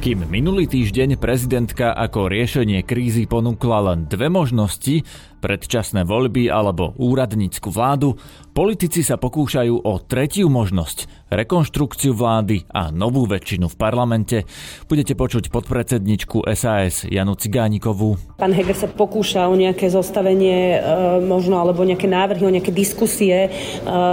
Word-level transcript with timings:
Kým 0.00 0.32
minulý 0.32 0.64
týždeň 0.64 1.20
prezidentka 1.20 1.92
ako 1.92 2.32
riešenie 2.32 2.80
krízy 2.88 3.28
ponúkla 3.28 3.92
len 3.92 4.08
dve 4.08 4.32
možnosti, 4.32 5.04
predčasné 5.44 6.08
voľby 6.08 6.48
alebo 6.48 6.96
úradnícku 6.96 7.68
vládu, 7.68 8.16
politici 8.56 9.04
sa 9.04 9.20
pokúšajú 9.20 9.84
o 9.84 9.92
tretiu 10.00 10.48
možnosť, 10.48 11.28
rekonštrukciu 11.28 12.16
vlády 12.16 12.64
a 12.72 12.88
novú 12.88 13.28
väčšinu 13.28 13.68
v 13.68 13.76
parlamente. 13.76 14.48
Budete 14.88 15.12
počuť 15.12 15.52
podpredsedničku 15.52 16.48
SAS 16.56 17.04
Janu 17.04 17.36
Cigánikovú. 17.36 18.40
Pán 18.40 18.56
Heger 18.56 18.76
sa 18.76 18.88
pokúša 18.88 19.48
o 19.48 19.54
nejaké 19.56 19.92
zostavenie 19.92 20.76
e, 20.76 20.78
možno 21.24 21.60
alebo 21.60 21.84
nejaké 21.84 22.08
návrhy, 22.08 22.48
o 22.48 22.54
nejaké 22.56 22.72
diskusie 22.72 23.48
e, 23.48 23.50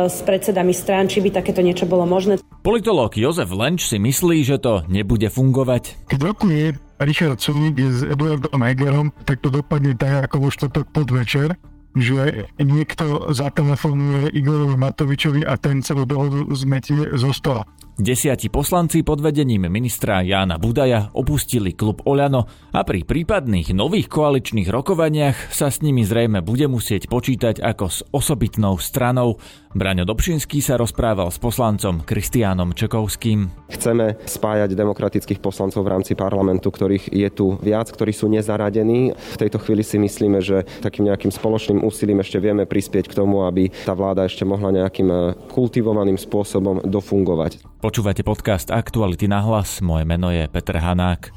s 0.07 0.19
predsedami 0.23 0.75
strán, 0.75 1.07
či 1.07 1.23
by 1.23 1.31
takéto 1.31 1.63
niečo 1.63 1.87
bolo 1.87 2.03
možné. 2.03 2.39
Politológ 2.67 3.15
Jozef 3.15 3.47
Lenč 3.55 3.87
si 3.87 3.95
myslí, 3.95 4.43
že 4.43 4.59
to 4.59 4.83
nebude 4.91 5.31
fungovať. 5.31 5.76
Keď 5.81 6.19
rokuje 6.19 6.73
Richard 6.97 7.37
Sulik 7.37 7.77
s 7.77 8.01
Eduardom 8.01 8.61
Hegerom, 8.61 9.13
tak 9.25 9.41
to 9.45 9.53
dopadne 9.53 9.93
tak 9.93 10.29
ako 10.29 10.47
vo 10.47 10.49
štvrtok 10.49 10.85
podvečer, 10.89 11.53
že 11.97 12.49
niekto 12.61 13.33
zatelefonuje 13.33 14.33
Igorovi 14.33 14.77
Matovičovi 14.77 15.41
a 15.45 15.57
ten 15.57 15.81
celú 15.81 16.05
dohodu 16.05 16.45
zmetie 16.53 17.13
zo 17.17 17.33
stola. 17.33 17.65
Desiati 17.97 18.53
poslanci 18.53 19.01
pod 19.01 19.25
vedením 19.25 19.73
ministra 19.73 20.21
Jána 20.21 20.61
Budaja 20.61 21.09
opustili 21.17 21.73
klub 21.73 22.05
Oľano 22.05 22.45
a 22.69 22.85
pri 22.85 23.01
prípadných 23.01 23.73
nových 23.73 24.05
koaličných 24.05 24.69
rokovaniach 24.69 25.49
sa 25.49 25.73
s 25.73 25.81
nimi 25.81 26.05
zrejme 26.05 26.45
bude 26.45 26.69
musieť 26.69 27.09
počítať 27.09 27.57
ako 27.57 27.85
s 27.89 28.05
osobitnou 28.13 28.77
stranou. 28.77 29.41
Braňo 29.73 30.05
Dobšinský 30.05 30.61
sa 30.61 30.77
rozprával 30.77 31.33
s 31.33 31.41
poslancom 31.41 32.05
Kristiánom 32.05 32.77
Čekovským. 32.77 33.65
Chceme 33.73 34.21
spájať 34.29 34.77
demokratických 34.77 35.41
poslancov 35.41 35.81
v 35.81 35.97
rámci 35.97 36.13
parlamentu, 36.13 36.69
ktorých 36.69 37.09
je 37.09 37.29
tu 37.33 37.57
viac, 37.65 37.89
ktorí 37.89 38.13
sú 38.13 38.29
nezaradení. 38.29 39.17
V 39.17 39.41
tejto 39.41 39.57
chvíli 39.57 39.81
si 39.81 39.97
myslíme, 39.97 40.37
že 40.37 40.69
takým 40.85 41.09
nejakým 41.09 41.33
spoločným 41.33 41.81
úsilím 41.81 42.21
ešte 42.21 42.37
vieme 42.37 42.69
prispieť 42.69 43.09
k 43.09 43.17
tomu, 43.17 43.49
aby 43.49 43.73
tá 43.73 43.97
vláda 43.97 44.29
ešte 44.29 44.45
mohla 44.45 44.69
nejakým 44.69 45.33
kultivovaným 45.49 46.21
spôsobom 46.21 46.85
dofungovať. 46.85 47.77
Počúvate 47.87 48.19
podcast 48.19 48.67
Aktuality 48.67 49.31
na 49.31 49.39
hlas. 49.39 49.79
Moje 49.79 50.03
meno 50.03 50.27
je 50.27 50.43
Petr 50.51 50.75
Hanák. 50.75 51.31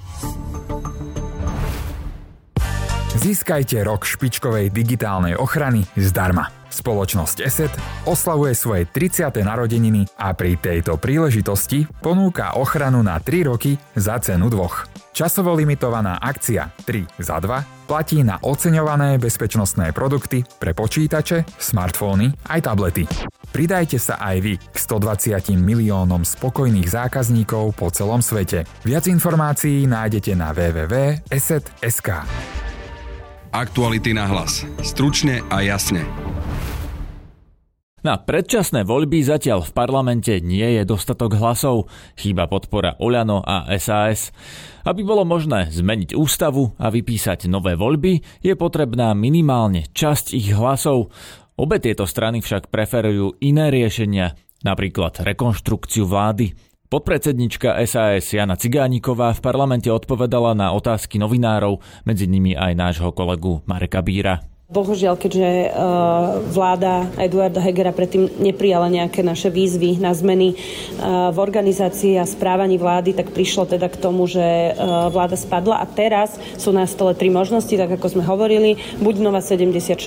Získajte 3.22 3.78
rok 3.86 4.02
špičkovej 4.02 4.74
digitálnej 4.74 5.38
ochrany 5.38 5.86
zdarma. 5.94 6.50
Spoločnosť 6.66 7.36
ESET 7.46 7.70
oslavuje 8.02 8.58
svoje 8.58 8.82
30. 8.90 9.30
narodeniny 9.46 10.10
a 10.18 10.34
pri 10.34 10.58
tejto 10.58 10.98
príležitosti 10.98 11.86
ponúka 12.02 12.58
ochranu 12.58 12.98
na 13.06 13.22
3 13.22 13.46
roky 13.46 13.78
za 13.94 14.18
cenu 14.18 14.50
dvoch. 14.50 14.90
Časovo 15.14 15.54
limitovaná 15.54 16.18
akcia 16.18 16.74
3 16.82 17.22
za 17.22 17.38
2 17.38 17.86
platí 17.86 18.26
na 18.26 18.42
oceňované 18.42 19.22
bezpečnostné 19.22 19.94
produkty 19.94 20.42
pre 20.58 20.74
počítače, 20.74 21.46
smartfóny 21.62 22.34
aj 22.50 22.58
tablety. 22.66 23.06
Pridajte 23.50 23.98
sa 23.98 24.14
aj 24.22 24.36
vy 24.46 24.54
k 24.58 24.76
120 24.78 25.58
miliónom 25.58 26.22
spokojných 26.22 26.86
zákazníkov 26.86 27.74
po 27.74 27.90
celom 27.90 28.22
svete. 28.22 28.62
Viac 28.86 29.10
informácií 29.10 29.90
nájdete 29.90 30.38
na 30.38 30.54
www.eset.sk. 30.54 32.08
Aktuality 33.50 34.14
na 34.14 34.30
hlas. 34.30 34.62
Stručne 34.86 35.42
a 35.50 35.66
jasne. 35.66 36.06
Na 38.00 38.16
predčasné 38.16 38.88
voľby 38.88 39.20
zatiaľ 39.20 39.60
v 39.60 39.76
parlamente 39.76 40.40
nie 40.40 40.80
je 40.80 40.88
dostatok 40.88 41.36
hlasov, 41.36 41.92
chýba 42.16 42.48
podpora 42.48 42.96
Oľano 42.96 43.44
a 43.44 43.68
SAS. 43.76 44.32
Aby 44.88 45.04
bolo 45.04 45.28
možné 45.28 45.68
zmeniť 45.68 46.16
ústavu 46.16 46.72
a 46.80 46.88
vypísať 46.88 47.44
nové 47.52 47.76
voľby, 47.76 48.40
je 48.40 48.56
potrebná 48.56 49.12
minimálne 49.12 49.84
časť 49.92 50.32
ich 50.32 50.48
hlasov. 50.56 51.12
Obe 51.60 51.76
tieto 51.76 52.08
strany 52.08 52.40
však 52.40 52.72
preferujú 52.72 53.36
iné 53.44 53.68
riešenia, 53.68 54.32
napríklad 54.64 55.20
rekonštrukciu 55.20 56.08
vlády. 56.08 56.56
Podpredsednička 56.88 57.76
SAS 57.84 58.32
Jana 58.32 58.56
Cigániková 58.56 59.36
v 59.36 59.44
parlamente 59.44 59.92
odpovedala 59.92 60.56
na 60.56 60.72
otázky 60.72 61.20
novinárov, 61.20 61.84
medzi 62.08 62.24
nimi 62.24 62.56
aj 62.56 62.72
nášho 62.72 63.12
kolegu 63.12 63.60
Mareka 63.68 64.00
Bíra. 64.00 64.49
Bohužiaľ, 64.70 65.18
keďže 65.18 65.50
uh, 65.66 66.46
vláda 66.46 67.10
Eduarda 67.18 67.58
Hegera 67.58 67.90
predtým 67.90 68.30
neprijala 68.38 68.86
nejaké 68.86 69.18
naše 69.18 69.50
výzvy 69.50 69.98
na 69.98 70.14
zmeny 70.14 70.54
uh, 70.54 71.34
v 71.34 71.42
organizácii 71.42 72.14
a 72.14 72.22
správaní 72.22 72.78
vlády, 72.78 73.18
tak 73.18 73.34
prišlo 73.34 73.66
teda 73.66 73.90
k 73.90 73.98
tomu, 73.98 74.30
že 74.30 74.38
uh, 74.38 75.10
vláda 75.10 75.34
spadla. 75.34 75.82
A 75.82 75.90
teraz 75.90 76.38
sú 76.54 76.70
na 76.70 76.86
stole 76.86 77.18
tri 77.18 77.34
možnosti, 77.34 77.74
tak 77.74 77.98
ako 77.98 78.14
sme 78.14 78.22
hovorili, 78.22 78.78
buď 79.02 79.14
nová 79.18 79.42
76 79.42 79.98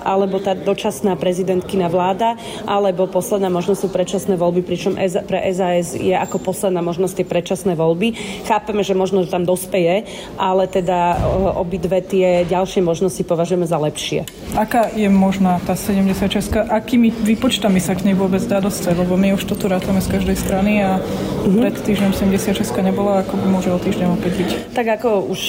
alebo 0.00 0.40
tá 0.40 0.56
dočasná 0.56 1.12
prezidentkina 1.20 1.92
vláda, 1.92 2.40
alebo 2.64 3.04
posledná 3.12 3.52
možnosť 3.52 3.80
sú 3.84 3.88
predčasné 3.92 4.40
voľby, 4.40 4.64
pričom 4.64 4.96
pre 5.28 5.44
SAS 5.52 5.92
je 5.92 6.16
ako 6.16 6.40
posledná 6.40 6.80
možnosť 6.80 7.20
tie 7.20 7.26
predčasné 7.28 7.76
voľby. 7.76 8.16
Chápeme, 8.48 8.80
že 8.80 8.96
možno 8.96 9.28
tam 9.28 9.44
dospeje, 9.44 10.08
ale 10.40 10.64
teda 10.72 11.20
obidve 11.60 12.00
tie 12.00 12.48
ďalšie 12.48 12.80
možnosti 12.80 13.20
považujeme 13.20 13.68
za 13.68 13.76
lepšie 13.76 14.05
lepšie. 14.06 14.22
Aká 14.54 14.88
je 14.94 15.10
možná 15.10 15.58
tá 15.66 15.74
76? 15.74 16.70
Akými 16.70 17.10
výpočtami 17.10 17.82
sa 17.82 17.98
k 17.98 18.08
nej 18.08 18.16
vôbec 18.16 18.40
dá 18.46 18.62
dostať? 18.62 18.94
Lebo 19.02 19.18
my 19.18 19.34
už 19.34 19.42
to 19.44 19.58
tu 19.58 19.66
rátame 19.66 19.98
z 19.98 20.08
každej 20.08 20.36
strany 20.38 20.80
a 20.80 21.02
mm-hmm. 21.02 21.60
pred 21.60 21.76
týždňom 21.82 22.12
76 22.14 22.62
nebola, 22.80 23.26
ako 23.26 23.36
by 23.36 23.46
môže 23.50 23.68
o 23.74 23.76
týždeň 23.76 24.06
opäť 24.16 24.32
byť. 24.38 24.50
Tak 24.72 24.86
ako 25.02 25.28
už 25.34 25.40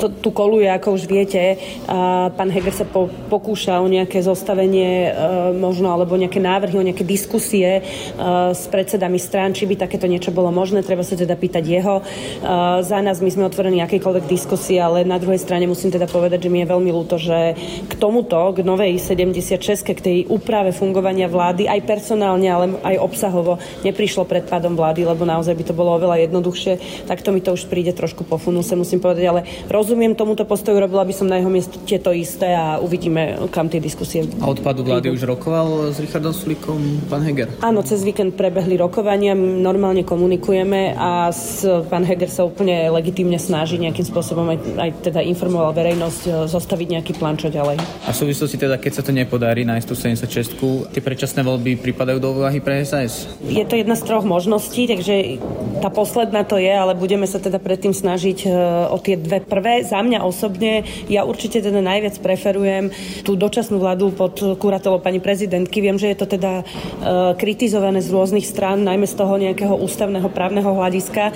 to, 0.00 0.06
tu 0.18 0.30
koluje, 0.32 0.66
ako 0.66 0.96
už 0.96 1.04
viete, 1.04 1.60
a 1.86 2.32
pán 2.32 2.48
Heger 2.48 2.74
sa 2.74 2.88
po, 2.88 3.12
pokúša 3.28 3.78
o 3.78 3.86
nejaké 3.86 4.24
zostavenie 4.24 5.12
e, 5.12 5.20
možno, 5.54 5.92
alebo 5.92 6.16
nejaké 6.16 6.40
návrhy, 6.40 6.74
o 6.80 6.86
nejaké 6.86 7.04
diskusie 7.04 7.78
e, 7.78 7.82
s 8.50 8.66
predsedami 8.66 9.20
strán, 9.20 9.52
či 9.52 9.68
by 9.68 9.78
takéto 9.78 10.08
niečo 10.08 10.34
bolo 10.34 10.48
možné. 10.50 10.82
Treba 10.82 11.06
sa 11.06 11.14
teda 11.14 11.36
pýtať 11.36 11.62
jeho. 11.62 12.00
E, 12.00 12.02
za 12.82 12.98
nás 13.04 13.20
my 13.20 13.30
sme 13.30 13.46
otvorení 13.46 13.78
akejkoľvek 13.84 14.24
diskusie, 14.26 14.80
ale 14.80 15.06
na 15.06 15.20
druhej 15.20 15.38
strane 15.38 15.68
musím 15.70 15.92
teda 15.92 16.08
povedať, 16.10 16.48
že 16.48 16.50
mi 16.50 16.64
je 16.64 16.72
veľmi 16.72 16.90
ľúto, 16.90 17.20
že 17.20 17.54
k 17.88 17.92
tomuto, 17.98 18.54
k 18.54 18.62
novej 18.62 19.00
76, 19.02 19.82
k 19.82 20.00
tej 20.00 20.18
úprave 20.30 20.70
fungovania 20.70 21.26
vlády, 21.26 21.66
aj 21.66 21.80
personálne, 21.82 22.46
ale 22.46 22.66
aj 22.82 22.96
obsahovo, 23.02 23.58
neprišlo 23.82 24.22
pred 24.28 24.46
pádom 24.46 24.78
vlády, 24.78 25.02
lebo 25.02 25.26
naozaj 25.26 25.54
by 25.56 25.64
to 25.66 25.74
bolo 25.74 25.96
oveľa 25.96 26.28
jednoduchšie. 26.28 27.04
Tak 27.08 27.24
to 27.24 27.32
mi 27.34 27.40
to 27.40 27.56
už 27.56 27.66
príde 27.66 27.96
trošku 27.96 28.22
po 28.22 28.38
funuse, 28.38 28.76
musím 28.78 29.00
povedať, 29.02 29.24
ale 29.26 29.40
rozumiem 29.66 30.14
tomuto 30.14 30.46
postoju, 30.46 30.78
robila 30.78 31.02
by 31.02 31.14
som 31.16 31.26
na 31.26 31.40
jeho 31.40 31.50
miesto 31.50 31.80
to 31.82 32.10
isté 32.12 32.52
a 32.52 32.76
uvidíme, 32.78 33.48
kam 33.48 33.72
tie 33.72 33.80
diskusie. 33.80 34.28
A 34.44 34.46
odpadu 34.50 34.84
vlády 34.84 35.08
už 35.08 35.24
rokoval 35.24 35.88
s 35.88 35.96
Richardom 35.96 36.36
Sulikom 36.36 37.00
pán 37.08 37.24
Heger? 37.24 37.48
Áno, 37.64 37.80
cez 37.80 38.04
víkend 38.04 38.36
prebehli 38.36 38.76
rokovania, 38.76 39.32
normálne 39.32 40.04
komunikujeme 40.04 40.92
a 40.92 41.32
s, 41.32 41.64
pán 41.88 42.04
Heger 42.04 42.28
sa 42.28 42.44
úplne 42.44 42.92
legitímne 42.92 43.40
snaží 43.40 43.80
nejakým 43.80 44.04
spôsobom 44.04 44.44
aj, 44.52 44.58
aj 44.76 44.90
teda 45.00 45.24
informoval 45.24 45.72
verejnosť 45.72 46.22
e, 46.28 46.30
zostaviť 46.44 46.88
nejaký 47.00 47.12
plán, 47.16 47.40
čo 47.40 47.48
ďalej 47.48 47.63
ďalej. 47.64 47.76
A 48.04 48.10
v 48.12 48.16
súvislosti 48.16 48.56
teda, 48.60 48.76
keď 48.76 48.92
sa 49.00 49.02
to 49.02 49.10
nepodarí 49.16 49.64
nájsť 49.64 49.86
tú 49.88 49.94
76 49.96 50.92
tie 50.92 51.00
predčasné 51.00 51.40
voľby 51.40 51.80
pripadajú 51.80 52.18
do 52.20 52.28
úvahy 52.36 52.60
pre 52.60 52.84
SAS? 52.84 53.24
Je 53.40 53.64
to 53.64 53.80
jedna 53.80 53.96
z 53.96 54.04
troch 54.04 54.28
možností, 54.28 54.84
takže 54.84 55.40
tá 55.80 55.88
posledná 55.88 56.44
to 56.44 56.60
je, 56.60 56.68
ale 56.68 56.92
budeme 56.92 57.24
sa 57.24 57.40
teda 57.40 57.56
predtým 57.56 57.96
snažiť 57.96 58.38
e, 58.44 58.48
o 58.92 59.00
tie 59.00 59.16
dve 59.16 59.40
prvé. 59.40 59.80
Za 59.80 60.04
mňa 60.04 60.20
osobne, 60.20 60.84
ja 61.08 61.24
určite 61.24 61.64
teda 61.64 61.80
najviac 61.80 62.20
preferujem 62.20 62.92
tú 63.24 63.34
dočasnú 63.34 63.80
vládu 63.80 64.12
pod 64.12 64.36
kuratelou 64.60 65.00
pani 65.00 65.18
prezidentky. 65.18 65.80
Viem, 65.80 65.96
že 65.96 66.12
je 66.12 66.18
to 66.20 66.26
teda 66.28 66.60
e, 66.60 66.64
kritizované 67.40 68.04
z 68.04 68.12
rôznych 68.12 68.44
strán, 68.44 68.84
najmä 68.84 69.08
z 69.08 69.16
toho 69.16 69.40
nejakého 69.40 69.72
ústavného 69.80 70.28
právneho 70.28 70.68
hľadiska. 70.68 71.30
E, 71.30 71.32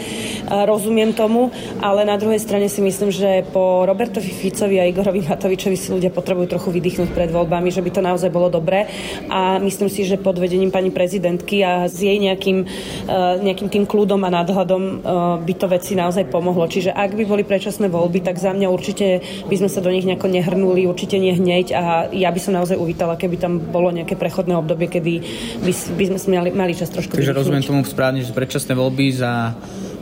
rozumiem 0.69 1.17
tomu, 1.17 1.49
ale 1.81 2.05
na 2.05 2.21
druhej 2.21 2.41
strane 2.41 2.69
si 2.69 2.85
myslím, 2.85 3.09
že 3.09 3.49
po 3.49 3.89
Robertovi 3.89 4.29
Ficovi 4.29 4.77
a 4.81 4.89
Igorovi 4.89 5.25
Matovičovi 5.25 5.77
si 5.79 5.89
ľudia 5.95 6.08
potrebujú 6.11 6.59
trochu 6.59 6.69
vydýchnuť 6.75 7.09
pred 7.15 7.31
voľbami, 7.31 7.69
že 7.73 7.85
by 7.85 7.91
to 7.93 8.01
naozaj 8.03 8.31
bolo 8.33 8.49
dobré. 8.53 8.89
A 9.29 9.61
myslím 9.63 9.89
si, 9.93 10.05
že 10.05 10.21
pod 10.21 10.37
vedením 10.41 10.73
pani 10.73 10.93
prezidentky 10.93 11.63
a 11.63 11.87
s 11.87 11.99
jej 12.01 12.17
nejakým, 12.19 12.65
uh, 12.65 13.39
nejakým 13.41 13.69
tým 13.69 13.85
kľudom 13.85 14.21
a 14.25 14.31
nadhľadom 14.33 14.83
uh, 14.83 14.97
by 15.43 15.55
to 15.55 15.67
veci 15.71 15.93
naozaj 15.95 16.29
pomohlo. 16.29 16.67
Čiže 16.69 16.93
ak 16.93 17.15
by 17.15 17.25
boli 17.25 17.43
predčasné 17.45 17.89
voľby, 17.89 18.25
tak 18.25 18.37
za 18.41 18.53
mňa 18.53 18.69
určite 18.69 19.23
by 19.47 19.55
sme 19.57 19.69
sa 19.71 19.81
do 19.85 19.91
nich 19.93 20.05
nejako 20.05 20.29
nehrnuli, 20.29 20.89
určite 20.89 21.17
nie 21.17 21.33
hneď 21.35 21.67
a 21.75 21.83
ja 22.13 22.31
by 22.33 22.41
som 22.41 22.57
naozaj 22.57 22.77
uvítala, 22.77 23.21
keby 23.21 23.37
tam 23.39 23.59
bolo 23.59 23.91
nejaké 23.91 24.15
prechodné 24.15 24.55
obdobie, 24.57 24.89
kedy 24.91 25.15
by, 25.63 25.73
by 25.73 26.05
sme 26.19 26.37
mali, 26.39 26.51
mali 26.55 26.73
čas 26.75 26.91
trošku 26.91 27.15
Takže 27.15 27.35
rozumiem 27.35 27.65
tomu 27.65 27.83
správne, 27.85 28.23
že 28.23 28.33
predčasné 28.33 28.73
voľby 28.75 29.07
za 29.15 29.55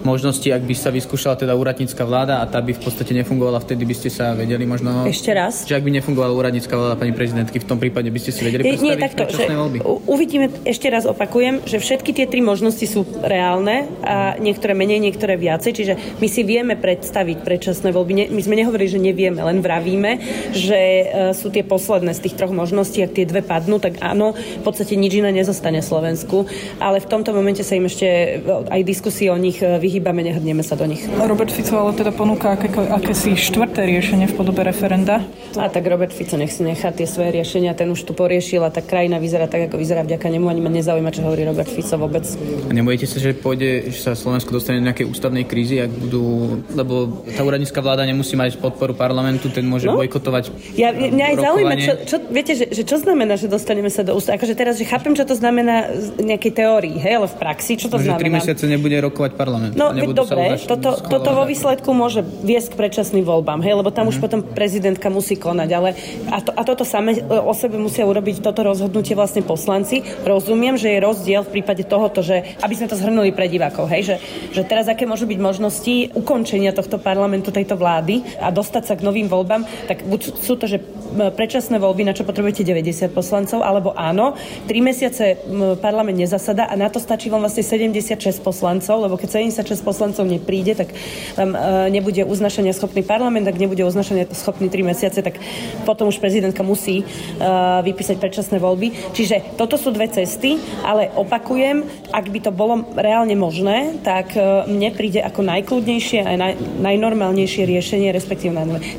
možnosti, 0.07 0.47
ak 0.47 0.63
by 0.63 0.75
sa 0.79 0.95
vyskúšala 0.95 1.35
teda 1.35 1.59
úradnícka 1.59 2.07
vláda 2.07 2.39
a 2.39 2.47
tá 2.47 2.63
by 2.63 2.79
v 2.79 2.81
podstate 2.81 3.11
nefungovala, 3.11 3.59
vtedy 3.59 3.83
by 3.83 3.95
ste 3.99 4.09
sa 4.15 4.39
vedeli 4.39 4.63
možno... 4.63 5.03
Ešte 5.11 5.35
raz? 5.35 5.67
Že 5.67 5.83
ak 5.83 5.83
by 5.83 5.91
nefungovala 5.99 6.31
úradnícka 6.31 6.79
vláda 6.79 6.95
pani 6.95 7.11
prezidentky, 7.11 7.59
v 7.59 7.67
tom 7.67 7.83
prípade 7.83 8.07
by 8.07 8.19
ste 8.23 8.31
si 8.31 8.47
vedeli 8.47 8.63
predstaviť 8.63 8.87
Nie, 8.87 9.03
takto, 9.03 9.23
že 9.27 9.51
voľby? 9.51 9.79
uvidíme, 10.07 10.47
ešte 10.63 10.87
raz 10.87 11.03
opakujem, 11.11 11.67
že 11.67 11.83
všetky 11.83 12.15
tie 12.15 12.31
tri 12.31 12.39
možnosti 12.39 12.87
sú 12.87 13.03
reálne 13.27 13.91
a 14.07 14.39
niektoré 14.39 14.79
menej, 14.79 15.03
niektoré 15.03 15.35
viacej, 15.35 15.73
čiže 15.75 15.95
my 16.23 16.29
si 16.31 16.47
vieme 16.47 16.79
predstaviť 16.79 17.43
predčasné 17.43 17.91
voľby. 17.91 18.31
My 18.31 18.43
sme 18.45 18.55
nehovorili, 18.55 18.87
že 18.87 19.01
nevieme, 19.03 19.43
len 19.43 19.59
vravíme, 19.59 20.23
že 20.55 20.79
e, 20.79 21.05
sú 21.35 21.51
tie 21.51 21.67
posledné 21.67 22.15
z 22.15 22.23
tých 22.23 22.37
troch 22.39 22.55
možností, 22.55 23.03
ak 23.03 23.17
tie 23.17 23.27
dve 23.27 23.43
padnú, 23.43 23.83
tak 23.83 23.99
áno, 24.05 24.37
v 24.37 24.63
podstate 24.63 24.95
nič 24.95 25.19
iné 25.19 25.33
nezostane 25.33 25.83
Slovensku, 25.83 26.47
ale 26.79 27.03
v 27.03 27.11
tomto 27.11 27.33
momente 27.33 27.65
sa 27.67 27.75
im 27.75 27.89
ešte 27.89 28.39
aj 28.47 28.81
diskusie 28.87 29.33
o 29.33 29.39
nich 29.41 29.59
e, 29.59 29.81
vyhýbame, 29.97 30.21
nehrnieme 30.29 30.61
sa 30.61 30.77
do 30.77 30.85
nich. 30.85 31.01
Robert 31.09 31.49
Fico 31.49 31.81
ale 31.81 31.97
teda 31.97 32.13
ponúka 32.13 32.53
aké, 32.53 32.69
akési 32.69 33.33
štvrté 33.33 33.89
riešenie 33.89 34.29
v 34.29 34.35
podobe 34.37 34.61
referenda. 34.61 35.25
A 35.57 35.73
tak 35.73 35.89
Robert 35.89 36.13
Fico 36.13 36.37
nech 36.37 36.53
si 36.53 36.61
nechá 36.61 36.93
tie 36.93 37.09
svoje 37.09 37.33
riešenia, 37.33 37.73
ten 37.73 37.89
už 37.89 38.05
tu 38.05 38.13
poriešil 38.13 38.61
a 38.61 38.69
tá 38.69 38.85
krajina 38.85 39.17
vyzerá 39.17 39.49
tak, 39.49 39.73
ako 39.73 39.81
vyzerá 39.81 40.05
vďaka 40.05 40.29
nemu, 40.29 40.53
ani 40.53 40.61
ma 40.61 40.69
nezaujíma, 40.69 41.09
čo 41.17 41.25
hovorí 41.25 41.49
Robert 41.49 41.73
Fico 41.73 41.97
vôbec. 41.97 42.29
A 42.69 42.73
nebojíte 42.77 43.09
sa, 43.09 43.17
že 43.17 43.33
pôjde, 43.33 43.89
že 43.89 44.05
sa 44.05 44.13
Slovensko 44.13 44.53
dostane 44.53 44.85
do 44.85 44.87
nejakej 44.93 45.09
ústavnej 45.09 45.49
krízy, 45.49 45.81
ak 45.81 45.89
budú, 45.97 46.61
lebo 46.77 47.25
tá 47.33 47.41
úradnícka 47.41 47.81
vláda 47.81 48.05
nemusí 48.05 48.37
mať 48.37 48.61
podporu 48.61 48.93
parlamentu, 48.93 49.49
ten 49.49 49.65
môže 49.65 49.89
no? 49.89 49.97
bojkotovať 49.97 50.77
Ja, 50.77 50.93
mňa 50.93 51.25
aj 51.33 51.37
zaujíma, 51.41 51.75
čo, 51.81 51.93
čo, 52.05 52.17
viete, 52.29 52.53
že, 52.53 52.69
že 52.69 52.85
čo 52.85 53.01
znamená, 53.01 53.41
že 53.41 53.49
dostaneme 53.49 53.89
sa 53.89 54.05
do 54.05 54.13
ústavy? 54.13 54.37
Akože 54.37 54.53
teraz, 54.53 54.77
že 54.77 54.85
chápem, 54.85 55.17
čo 55.17 55.25
to 55.25 55.33
znamená 55.33 55.89
z 55.97 56.21
nejakej 56.21 56.53
teórii, 56.53 56.97
hej, 57.01 57.17
ale 57.17 57.29
v 57.33 57.37
praxi, 57.41 57.81
čo 57.81 57.89
to 57.89 57.97
Môže 57.97 58.13
znamená? 58.13 58.37
3 58.37 58.39
mesiace 58.45 58.65
nebude 58.69 58.97
rokovať 59.01 59.33
parlament. 59.39 59.73
No, 59.79 59.86
dobre, 60.15 60.59
toto, 60.65 60.91
toto 60.99 61.31
vo 61.37 61.45
výsledku 61.45 61.91
môže 61.93 62.23
viesť 62.23 62.75
k 62.75 62.79
predčasným 62.81 63.23
voľbám, 63.23 63.61
hej, 63.63 63.79
lebo 63.79 63.91
tam 63.91 64.09
mm-hmm. 64.09 64.19
už 64.19 64.25
potom 64.25 64.41
prezidentka 64.43 65.13
musí 65.13 65.37
konať, 65.37 65.69
ale 65.75 65.95
a, 66.33 66.39
to, 66.41 66.51
a 66.55 66.63
toto 66.65 66.83
samé 66.83 67.21
o 67.27 67.53
sebe 67.53 67.77
musia 67.77 68.07
urobiť 68.07 68.41
toto 68.43 68.65
rozhodnutie 68.65 69.15
vlastne 69.15 69.45
poslanci. 69.45 70.03
Rozumiem, 70.25 70.79
že 70.81 70.95
je 70.95 71.05
rozdiel 71.05 71.43
v 71.47 71.61
prípade 71.61 71.85
tohoto, 71.87 72.25
že 72.25 72.57
aby 72.63 72.75
sme 72.75 72.91
to 72.91 72.99
zhrnuli 72.99 73.31
pre 73.31 73.47
divákov, 73.47 73.87
hej, 73.93 74.03
že, 74.03 74.17
že 74.57 74.63
teraz 74.67 74.91
aké 74.91 75.05
môžu 75.05 75.29
byť 75.29 75.39
možnosti 75.39 75.95
ukončenia 76.17 76.75
tohto 76.75 76.97
parlamentu, 76.97 77.53
tejto 77.53 77.79
vlády 77.79 78.25
a 78.41 78.51
dostať 78.51 78.83
sa 78.89 78.95
k 78.99 79.05
novým 79.05 79.29
voľbám, 79.29 79.63
tak 79.87 80.07
buď 80.07 80.21
sú 80.41 80.55
to, 80.59 80.67
že 80.67 80.83
predčasné 81.17 81.81
voľby, 81.81 82.07
na 82.07 82.13
čo 82.13 82.23
potrebujete 82.23 82.63
90 82.63 83.13
poslancov, 83.13 83.65
alebo 83.65 83.97
áno, 83.97 84.37
3 84.69 84.73
mesiace 84.85 85.41
parlament 85.81 86.19
nezasada 86.19 86.69
a 86.69 86.75
na 86.77 86.93
to 86.93 87.01
stačí 87.01 87.33
vám 87.33 87.43
vlastne 87.43 87.65
76 87.65 88.41
poslancov, 88.45 89.03
lebo 89.03 89.15
keď 89.17 89.43
76 89.43 89.81
poslancov 89.83 90.25
nepríde, 90.29 90.77
tak 90.77 90.93
vám 91.35 91.53
e, 91.53 91.59
nebude 91.91 92.23
uznašania 92.25 92.77
schopný 92.77 93.03
parlament, 93.03 93.49
ak 93.49 93.57
nebude 93.57 93.83
uznašania 93.85 94.29
schopný 94.37 94.69
3 94.69 94.83
mesiace, 94.85 95.19
tak 95.23 95.41
potom 95.89 96.09
už 96.13 96.19
prezidentka 96.19 96.67
musí 96.67 97.03
uh, 97.03 97.81
vypísať 97.87 98.17
predčasné 98.19 98.57
voľby. 98.59 99.15
Čiže 99.15 99.57
toto 99.57 99.79
sú 99.79 99.95
dve 99.95 100.11
cesty, 100.11 100.59
ale 100.83 101.09
opakujem, 101.15 101.87
ak 102.11 102.27
by 102.29 102.39
to 102.43 102.51
bolo 102.51 102.83
reálne 102.99 103.33
možné, 103.39 104.03
tak 104.03 104.35
uh, 104.35 104.67
mne 104.67 104.93
príde 104.93 105.23
ako 105.23 105.47
najkľudnejšie 105.47 106.21
a 106.27 106.31
naj, 106.35 106.55
najnormálnejšie 106.83 107.63
riešenie, 107.65 108.11
respektíve 108.11 108.53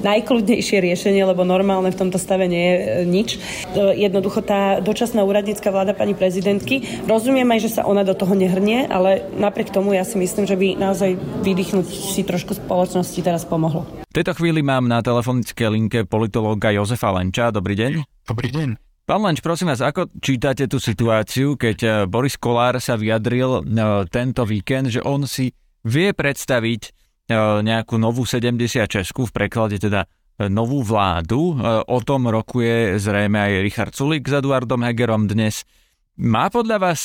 najkľudnejšie 0.04 0.78
riešenie, 0.80 1.24
lebo 1.28 1.44
normálne 1.44 1.92
v 1.92 2.00
tomto 2.08 2.24
stave 2.24 2.48
nie 2.48 2.64
je 2.64 2.76
uh, 2.80 2.86
nič. 3.04 3.30
Uh, 3.76 3.92
jednoducho 3.92 4.40
tá 4.40 4.80
dočasná 4.80 5.28
úradnícka 5.28 5.68
vláda 5.68 5.92
pani 5.92 6.16
prezidentky, 6.16 7.04
rozumiem 7.04 7.46
aj, 7.52 7.60
že 7.68 7.74
sa 7.76 7.82
ona 7.84 8.08
do 8.08 8.16
toho 8.16 8.32
nehrnie, 8.32 8.88
ale 8.88 9.28
napriek 9.36 9.76
tomu 9.76 9.92
ja 9.92 10.08
si 10.08 10.16
myslím, 10.16 10.48
že 10.48 10.56
by 10.56 10.80
naozaj 10.80 11.20
vydýchnuť 11.44 11.86
si 11.86 12.24
trošku 12.24 12.56
spoločnosti 12.56 13.20
teraz 13.20 13.44
pomohlo. 13.44 13.84
V 14.08 14.16
tejto 14.16 14.40
chvíli 14.40 14.64
mám 14.64 14.88
na 14.88 15.04
telefonické 15.04 15.68
linke 15.68 16.08
politológa 16.08 16.72
Jozefa 16.72 17.12
Lenča. 17.12 17.52
Dobrý 17.52 17.76
deň. 17.76 17.92
Dobrý 18.26 18.50
deň. 18.50 18.70
Pán 19.08 19.24
Lenč, 19.24 19.40
prosím 19.40 19.72
vás, 19.72 19.80
ako 19.80 20.12
čítate 20.20 20.68
tú 20.68 20.84
situáciu, 20.84 21.56
keď 21.56 21.78
eh, 21.80 21.92
Boris 22.12 22.36
Kolár 22.36 22.76
sa 22.84 23.00
vyjadril 23.00 23.64
tento 24.12 24.44
víkend, 24.44 24.92
že 24.92 25.00
on 25.00 25.24
si 25.24 25.56
vie 25.88 26.12
predstaviť 26.12 26.98
nejakú 27.64 28.00
novú 28.00 28.24
76 28.24 28.88
v 29.12 29.32
preklade 29.36 29.76
teda 29.84 30.08
novú 30.38 30.86
vládu. 30.86 31.58
O 31.90 32.00
tom 32.06 32.30
rokuje 32.30 33.02
zrejme 33.02 33.42
aj 33.42 33.54
Richard 33.66 33.94
Sulik 33.98 34.30
s 34.30 34.38
Eduardom 34.38 34.86
Hegerom 34.86 35.26
dnes. 35.26 35.66
Má 36.18 36.54
podľa 36.54 36.78
vás 36.78 37.02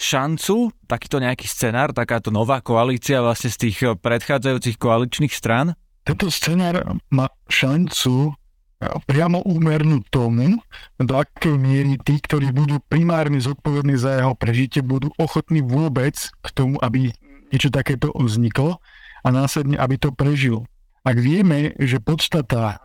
šancu 0.00 0.72
takýto 0.84 1.20
nejaký 1.20 1.44
scenár, 1.48 1.92
takáto 1.92 2.32
nová 2.32 2.60
koalícia 2.64 3.20
vlastne 3.20 3.52
z 3.52 3.68
tých 3.68 3.78
predchádzajúcich 4.00 4.80
koaličných 4.80 5.32
strán? 5.32 5.76
Tento 6.04 6.32
scenár 6.32 6.96
má 7.12 7.28
šancu 7.48 8.32
priamo 9.04 9.44
úmernú 9.44 10.00
tomu, 10.08 10.56
do 10.96 11.12
akej 11.20 11.52
miery 11.60 12.00
tí, 12.00 12.16
ktorí 12.16 12.48
budú 12.48 12.80
primárne 12.88 13.36
zodpovední 13.36 14.00
za 14.00 14.24
jeho 14.24 14.32
prežitie, 14.32 14.80
budú 14.80 15.12
ochotní 15.20 15.60
vôbec 15.60 16.16
k 16.16 16.48
tomu, 16.56 16.80
aby 16.80 17.12
niečo 17.52 17.68
takéto 17.68 18.08
vzniklo 18.16 18.80
a 19.20 19.28
následne, 19.28 19.76
aby 19.76 20.00
to 20.00 20.16
prežilo. 20.16 20.64
Ak 21.00 21.16
vieme, 21.16 21.72
že 21.80 21.96
podstata 21.96 22.76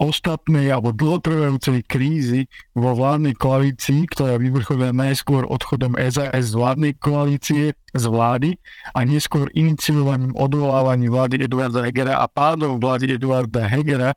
ostatnej 0.00 0.72
alebo 0.72 0.96
dlhotrvajúcej 0.96 1.84
krízy 1.84 2.48
vo 2.72 2.96
vládnej 2.96 3.36
koalícii, 3.36 4.08
ktorá 4.08 4.40
vyvrcholila 4.40 4.96
najskôr 4.96 5.44
odchodom 5.44 5.92
SAS 6.08 6.52
z 6.52 6.54
vládnej 6.56 6.92
koalície 6.96 7.76
z 7.92 8.04
vlády 8.08 8.56
a 8.96 9.04
neskôr 9.04 9.52
iniciovaním 9.52 10.32
odvolávaním 10.32 11.12
vlády 11.12 11.44
Eduarda 11.44 11.84
Hegera 11.84 12.20
a 12.20 12.26
pádom 12.28 12.80
vlády 12.80 13.20
Eduarda 13.20 13.68
Hegera 13.68 14.16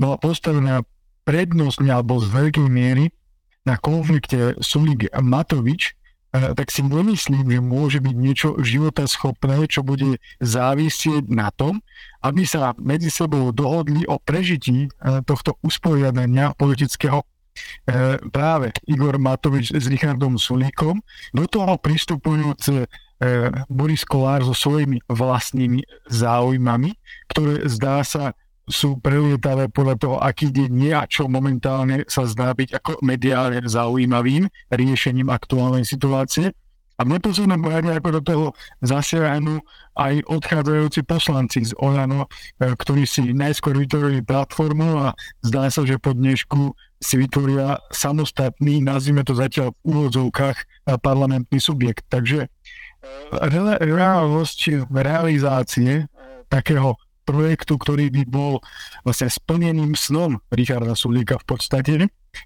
bola 0.00 0.16
postavená 0.16 0.80
prednostne 1.28 1.92
alebo 1.92 2.20
z 2.20 2.32
veľkej 2.32 2.68
miery 2.68 3.12
na 3.66 3.76
konflikte 3.76 4.54
Sulik 4.62 5.10
Matovič, 5.10 5.95
tak 6.54 6.68
si 6.74 6.82
nemyslím, 6.82 7.46
že 7.46 7.60
môže 7.62 7.98
byť 8.02 8.16
niečo 8.16 8.48
životaschopné, 8.58 9.66
čo 9.70 9.86
bude 9.86 10.18
závisieť 10.42 11.30
na 11.30 11.54
tom, 11.54 11.80
aby 12.22 12.42
sa 12.42 12.74
medzi 12.80 13.12
sebou 13.12 13.54
dohodli 13.54 14.04
o 14.10 14.18
prežití 14.18 14.86
eh, 14.86 15.22
tohto 15.22 15.56
usporiadania 15.62 16.54
politického 16.58 17.22
eh, 17.22 18.18
práve 18.30 18.74
Igor 18.90 19.16
Matovič 19.20 19.74
s 19.74 19.84
Richardom 19.86 20.36
Sulíkom. 20.36 21.00
Do 21.32 21.44
toho 21.46 21.78
pristupujúc 21.80 22.92
Boris 23.72 24.04
Kolár 24.04 24.44
so 24.44 24.52
svojimi 24.52 25.00
vlastnými 25.08 25.80
záujmami, 26.12 26.92
ktoré 27.32 27.64
zdá 27.64 28.04
sa 28.04 28.36
sú 28.66 28.98
prelietavé 28.98 29.70
podľa 29.70 29.96
toho, 29.96 30.16
aký 30.18 30.50
deň 30.50 31.06
čo 31.06 31.30
momentálne 31.30 32.02
sa 32.10 32.26
zdá 32.26 32.50
byť 32.50 32.82
ako 32.82 32.92
mediálne 33.06 33.62
zaujímavým 33.62 34.50
riešením 34.74 35.30
aktuálnej 35.30 35.86
situácie. 35.86 36.50
A 36.96 37.04
v 37.04 37.12
neposlednom 37.12 37.60
rade 37.60 37.92
ako 37.92 38.08
do 38.18 38.20
toho 38.24 38.46
zasiahnú 38.80 39.60
aj 40.00 40.24
odchádzajúci 40.32 41.04
poslanci 41.04 41.68
z 41.68 41.76
Olano, 41.76 42.24
e, 42.56 42.72
ktorí 42.72 43.04
si 43.04 43.36
najskôr 43.36 43.76
vytvorili 43.76 44.24
platformu 44.24 45.04
a 45.04 45.12
zdá 45.44 45.68
sa, 45.68 45.84
že 45.84 46.00
po 46.00 46.16
dnešku 46.16 46.72
si 46.96 47.20
vytvoria 47.20 47.76
samostatný, 47.92 48.80
nazvime 48.80 49.28
to 49.28 49.36
zatiaľ 49.36 49.76
v 49.76 49.92
úvodzovkách, 49.92 50.56
e, 50.56 50.64
parlamentný 50.96 51.60
subjekt. 51.60 52.08
Takže 52.08 52.48
e, 52.48 52.48
reálnosť 53.84 54.88
realizácie 54.88 56.08
takého 56.48 56.96
projektu, 57.26 57.74
ktorý 57.74 58.14
by 58.14 58.22
bol 58.30 58.62
vlastne 59.02 59.26
splneným 59.26 59.98
snom 59.98 60.38
Richarda 60.54 60.94
Sulíka 60.94 61.42
v 61.42 61.46
podstate, 61.50 61.92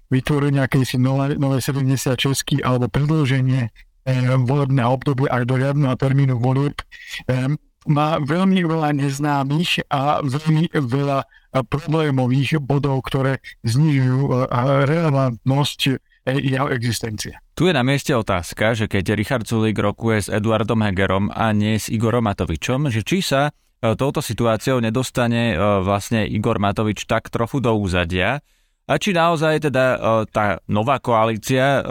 vytvorenie 0.09 0.65
nejakej 0.65 0.83
si 0.83 0.97
nové, 0.97 1.37
nové 1.37 1.61
76 1.61 2.17
alebo 2.65 2.89
predĺženie 2.89 3.61
eh, 3.69 4.35
volebného 4.41 4.89
obdobia 4.89 5.29
až 5.29 5.45
do 5.45 5.55
riadneho 5.61 5.93
termínu 5.93 6.41
volieb 6.41 6.81
eh, 7.29 7.53
má 7.89 8.21
veľmi 8.21 8.61
veľa 8.61 8.93
neznámych 8.93 9.89
a 9.89 10.21
veľmi 10.21 10.69
veľa 10.73 11.19
eh, 11.25 11.63
problémových 11.65 12.61
bodov, 12.61 13.01
ktoré 13.09 13.41
znižujú 13.65 14.21
eh, 14.29 14.37
relevantnosť 14.85 15.79
eh, 15.89 15.97
jeho 16.37 16.69
existencie. 16.69 17.33
Tu 17.57 17.69
je 17.69 17.73
na 17.73 17.81
mieste 17.81 18.13
otázka, 18.13 18.77
že 18.77 18.85
keď 18.85 19.17
Richard 19.17 19.45
Sulík 19.49 19.77
rokuje 19.77 20.17
s 20.21 20.27
Eduardom 20.29 20.81
Hegerom 20.85 21.33
a 21.33 21.53
nie 21.53 21.77
s 21.77 21.89
Igorom 21.89 22.25
Matovičom, 22.25 22.89
že 22.93 23.01
či 23.01 23.25
sa 23.25 23.49
touto 23.81 24.21
situáciou 24.21 24.77
nedostane 24.77 25.53
e, 25.53 25.55
vlastne 25.81 26.25
Igor 26.29 26.61
Matovič 26.61 27.09
tak 27.09 27.33
trochu 27.33 27.57
do 27.57 27.73
úzadia 27.73 28.39
a 28.85 28.93
či 29.01 29.13
naozaj 29.13 29.71
teda 29.71 29.85
e, 29.93 29.97
tá 30.29 30.61
nová 30.69 31.01
koalícia 31.01 31.81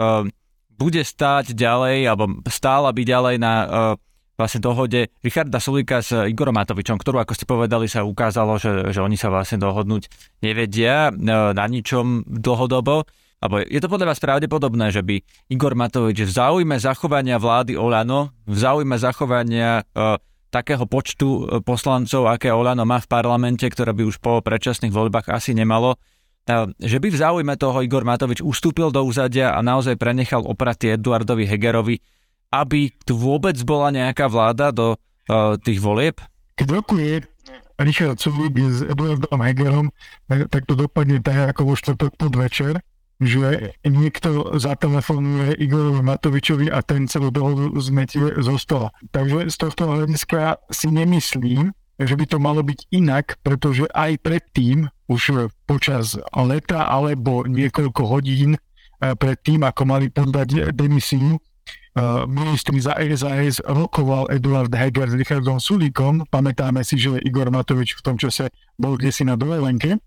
bude 0.71 1.03
stáť 1.03 1.53
ďalej 1.53 2.09
alebo 2.09 2.41
stála 2.49 2.89
by 2.89 3.03
ďalej 3.05 3.35
na 3.37 3.53
vlastne 4.33 4.65
dohode 4.65 5.13
Richarda 5.21 5.61
Sulika 5.61 6.01
s 6.01 6.09
Igorom 6.09 6.57
Matovičom, 6.57 6.97
ktorú, 6.97 7.21
ako 7.21 7.37
ste 7.37 7.45
povedali, 7.45 7.85
sa 7.85 8.01
ukázalo, 8.01 8.57
že, 8.57 8.89
že 8.89 8.97
oni 8.97 9.13
sa 9.13 9.29
vlastne 9.29 9.61
dohodnúť 9.61 10.09
nevedia 10.41 11.13
na 11.13 11.65
ničom 11.69 12.25
dlhodobo. 12.25 13.05
Alebo 13.41 13.61
je 13.61 13.81
to 13.81 13.89
podľa 13.89 14.13
vás 14.13 14.21
pravdepodobné, 14.21 14.93
že 14.93 15.01
by 15.01 15.17
Igor 15.49 15.73
Matovič 15.73 16.25
v 16.25 16.31
záujme 16.33 16.77
zachovania 16.77 17.41
vlády 17.41 17.73
Olano, 17.73 18.33
v 18.45 18.53
záujme 18.53 18.97
zachovania 19.01 19.81
uh, 19.81 20.21
takého 20.51 20.83
počtu 20.85 21.27
e, 21.27 21.41
poslancov, 21.63 22.27
aké 22.27 22.51
Olano 22.51 22.83
má 22.83 22.99
v 22.99 23.07
parlamente, 23.07 23.63
ktoré 23.63 23.95
by 23.95 24.03
už 24.05 24.19
po 24.19 24.43
predčasných 24.43 24.91
voľbách 24.91 25.31
asi 25.31 25.55
nemalo, 25.55 25.95
že 26.81 26.97
by 26.97 27.07
v 27.13 27.21
záujme 27.21 27.53
toho 27.55 27.85
Igor 27.85 28.03
Matovič 28.03 28.41
ustúpil 28.41 28.89
do 28.89 29.05
úzadia 29.05 29.53
a 29.55 29.61
naozaj 29.61 29.95
prenechal 29.95 30.43
opraty 30.43 30.97
Eduardovi 30.97 31.45
Hegerovi, 31.45 32.01
aby 32.51 32.91
tu 33.05 33.15
vôbec 33.15 33.55
bola 33.63 33.93
nejaká 33.93 34.27
vláda 34.27 34.73
do 34.73 34.97
uh, 34.97 35.55
tých 35.61 35.79
volieb? 35.79 36.19
Keď 36.57 36.67
rokuje 36.67 37.23
Richard 37.79 38.19
Sulik 38.19 38.57
s 38.57 38.83
Eduardom 38.83 39.39
Hegerom, 39.39 39.87
tak 40.27 40.65
to 40.67 40.73
dopadne 40.75 41.21
tak 41.23 41.55
ako 41.55 41.71
vo 41.71 41.73
štvrtok 41.77 42.11
podvečer, 42.17 42.81
že 43.21 43.77
niekto 43.85 44.57
zatelefonuje 44.57 45.53
Igorovi 45.61 46.01
Matovičovi 46.01 46.73
a 46.73 46.81
ten 46.81 47.05
celú 47.05 47.29
dohodu 47.29 47.69
zmetie 47.77 48.41
zo 48.41 48.57
stola. 48.57 48.89
Takže 49.13 49.45
z 49.45 49.55
tohto 49.61 49.85
hľadiska 49.85 50.57
si 50.73 50.89
nemyslím, 50.89 51.69
že 52.01 52.17
by 52.17 52.25
to 52.25 52.41
malo 52.41 52.65
byť 52.65 52.89
inak, 52.89 53.37
pretože 53.45 53.85
aj 53.93 54.17
predtým, 54.25 54.89
už 55.05 55.53
počas 55.69 56.17
leta 56.33 56.89
alebo 56.89 57.45
niekoľko 57.45 58.01
hodín 58.09 58.57
eh, 58.57 59.13
pred 59.13 59.37
tým, 59.37 59.61
ako 59.69 59.81
mali 59.85 60.09
podať 60.09 60.73
demisiu, 60.73 61.37
eh, 61.37 62.25
ministri 62.25 62.81
za 62.81 62.97
SAS 62.97 63.61
rokoval 63.61 64.33
Eduard 64.33 64.73
Heger 64.73 65.13
s 65.13 65.15
Richardom 65.19 65.61
Sulíkom, 65.61 66.25
pamätáme 66.25 66.81
si, 66.81 66.97
že 66.97 67.21
Igor 67.21 67.53
Matovič 67.53 67.93
v 67.93 68.01
tom 68.01 68.17
čase 68.17 68.49
bol 68.81 68.97
si 69.13 69.21
na 69.21 69.37
dovolenke, 69.37 70.01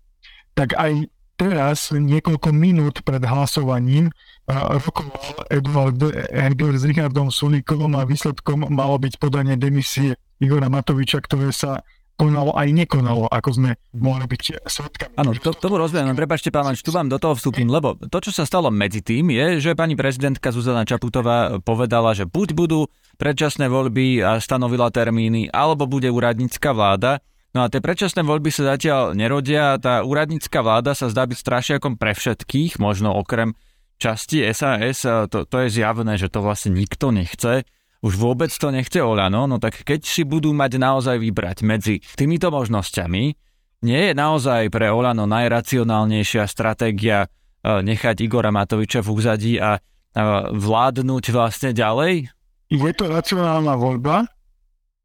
tak 0.51 0.75
aj 0.75 1.14
teraz, 1.35 1.91
niekoľko 1.91 2.49
minút 2.55 3.03
pred 3.03 3.23
hlasovaním, 3.23 4.11
rokoval 4.47 5.45
Eduard 5.51 5.99
Heger 6.31 6.73
s 6.75 6.83
Richardom 6.87 7.29
Sulíkom 7.29 7.93
a 7.95 8.07
výsledkom 8.07 8.67
malo 8.71 8.95
byť 8.99 9.19
podanie 9.19 9.59
demisie 9.59 10.15
Igora 10.39 10.67
Matoviča, 10.67 11.23
ktoré 11.23 11.51
sa 11.51 11.83
konalo 12.15 12.55
aj 12.55 12.71
nekonalo, 12.71 13.27
ako 13.27 13.49
sme 13.51 13.71
mohli 13.91 14.23
byť 14.23 14.63
svetkami. 14.63 15.19
Áno, 15.19 15.35
to, 15.35 15.51
tomu 15.51 15.75
rozumiem, 15.75 16.15
prepačte 16.15 16.47
pán 16.47 16.63
Manč, 16.63 16.79
tu 16.79 16.95
vám 16.95 17.11
do 17.11 17.19
toho 17.19 17.35
vstúpim, 17.35 17.67
lebo 17.67 17.99
to, 18.07 18.17
čo 18.23 18.31
sa 18.31 18.47
stalo 18.47 18.71
medzi 18.71 19.03
tým, 19.03 19.35
je, 19.35 19.59
že 19.59 19.75
pani 19.75 19.99
prezidentka 19.99 20.55
Zuzana 20.55 20.87
Čaputová 20.87 21.59
povedala, 21.59 22.15
že 22.15 22.23
buď 22.23 22.55
budú 22.55 22.87
predčasné 23.19 23.67
voľby 23.67 24.23
a 24.23 24.39
stanovila 24.39 24.95
termíny, 24.95 25.51
alebo 25.51 25.91
bude 25.91 26.07
úradnícka 26.07 26.71
vláda. 26.71 27.19
No 27.55 27.63
a 27.63 27.71
tie 27.71 27.79
predčasné 27.79 28.27
voľby 28.27 28.51
sa 28.51 28.75
zatiaľ 28.75 29.15
nerodia 29.15 29.73
a 29.73 29.79
tá 29.79 30.03
úradnícka 30.03 30.59
vláda 30.59 30.91
sa 30.91 31.07
zdá 31.07 31.23
byť 31.23 31.39
strašiakom 31.39 31.95
pre 31.95 32.11
všetkých, 32.11 32.83
možno 32.83 33.15
okrem 33.15 33.55
časti 33.95 34.43
SAS, 34.51 35.07
to, 35.31 35.47
to 35.47 35.55
je 35.63 35.79
zjavné, 35.79 36.19
že 36.19 36.27
to 36.27 36.43
vlastne 36.43 36.75
nikto 36.75 37.15
nechce. 37.15 37.63
Už 38.03 38.19
vôbec 38.19 38.51
to 38.51 38.75
nechce 38.75 38.99
Olano, 38.99 39.47
no 39.47 39.55
tak 39.55 39.87
keď 39.87 40.03
si 40.03 40.27
budú 40.27 40.51
mať 40.51 40.75
naozaj 40.75 41.15
vybrať 41.15 41.63
medzi 41.63 42.03
týmito 42.19 42.51
možnosťami, 42.51 43.23
nie 43.87 44.01
je 44.11 44.13
naozaj 44.13 44.67
pre 44.67 44.91
Olano 44.91 45.23
najracionálnejšia 45.23 46.43
stratégia 46.51 47.23
e, 47.23 47.27
nechať 47.63 48.19
Igora 48.19 48.51
Matoviča 48.51 48.99
v 48.99 49.09
úzadí 49.15 49.53
a 49.63 49.79
vládnuť 50.51 51.23
vlastne 51.31 51.71
ďalej? 51.75 52.31
Je 52.71 52.93
to 52.95 53.05
racionálna 53.11 53.75
voľba, 53.75 54.25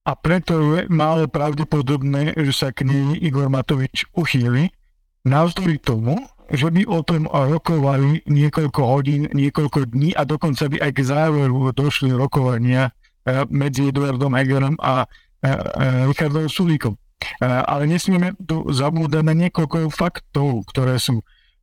a 0.05 0.13
preto 0.17 0.81
je 0.81 0.89
málo 0.89 1.29
pravdepodobné, 1.29 2.33
že 2.33 2.53
sa 2.57 2.69
k 2.73 2.89
nej 2.89 3.21
Igor 3.21 3.53
Matovič 3.53 4.09
uchýli. 4.17 4.73
Navzdory 5.29 5.77
tomu, 5.77 6.17
že 6.49 6.73
by 6.73 6.89
o 6.89 7.05
tom 7.05 7.29
rokovali 7.29 8.25
niekoľko 8.25 8.81
hodín, 8.81 9.29
niekoľko 9.31 9.93
dní 9.93 10.17
a 10.17 10.25
dokonca 10.25 10.67
by 10.73 10.81
aj 10.81 10.91
k 10.97 11.01
záveru 11.05 11.71
došli 11.77 12.11
rokovania 12.17 12.91
e, 13.23 13.45
medzi 13.53 13.93
Eduardom 13.93 14.33
Hegerom 14.33 14.75
a 14.81 15.05
e, 15.05 15.07
e, 15.45 15.55
Richardom 16.09 16.49
Sulíkom. 16.49 16.97
Ale 17.45 17.85
nesmieme 17.85 18.33
tu 18.41 18.65
zabúdať 18.73 19.21
na 19.21 19.37
niekoľko 19.37 19.93
faktov, 19.93 20.65
ktoré 20.73 20.97
sú. 20.97 21.21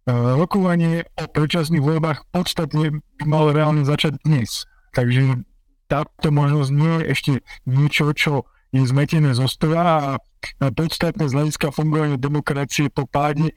Rokovanie 0.08 1.10
o 1.18 1.26
predčasných 1.26 1.82
voľbách 1.82 2.30
podstatne 2.30 3.02
by 3.18 3.24
malo 3.26 3.50
reálne 3.52 3.82
začať 3.82 4.22
dnes. 4.22 4.70
Takže 4.94 5.44
táto 5.88 6.30
možnosť 6.30 6.72
nie 6.72 6.94
je 7.02 7.06
ešte 7.12 7.32
niečo, 7.66 8.12
čo 8.14 8.34
je 8.76 8.84
zmetené 8.84 9.32
zo 9.32 9.48
stola 9.48 9.84
a 9.84 10.68
podstatné 10.72 11.32
z 11.32 11.34
hľadiska 11.34 11.72
fungovania 11.72 12.20
demokracie 12.20 12.92
po 12.92 13.08
páde 13.08 13.52
e, 13.52 13.54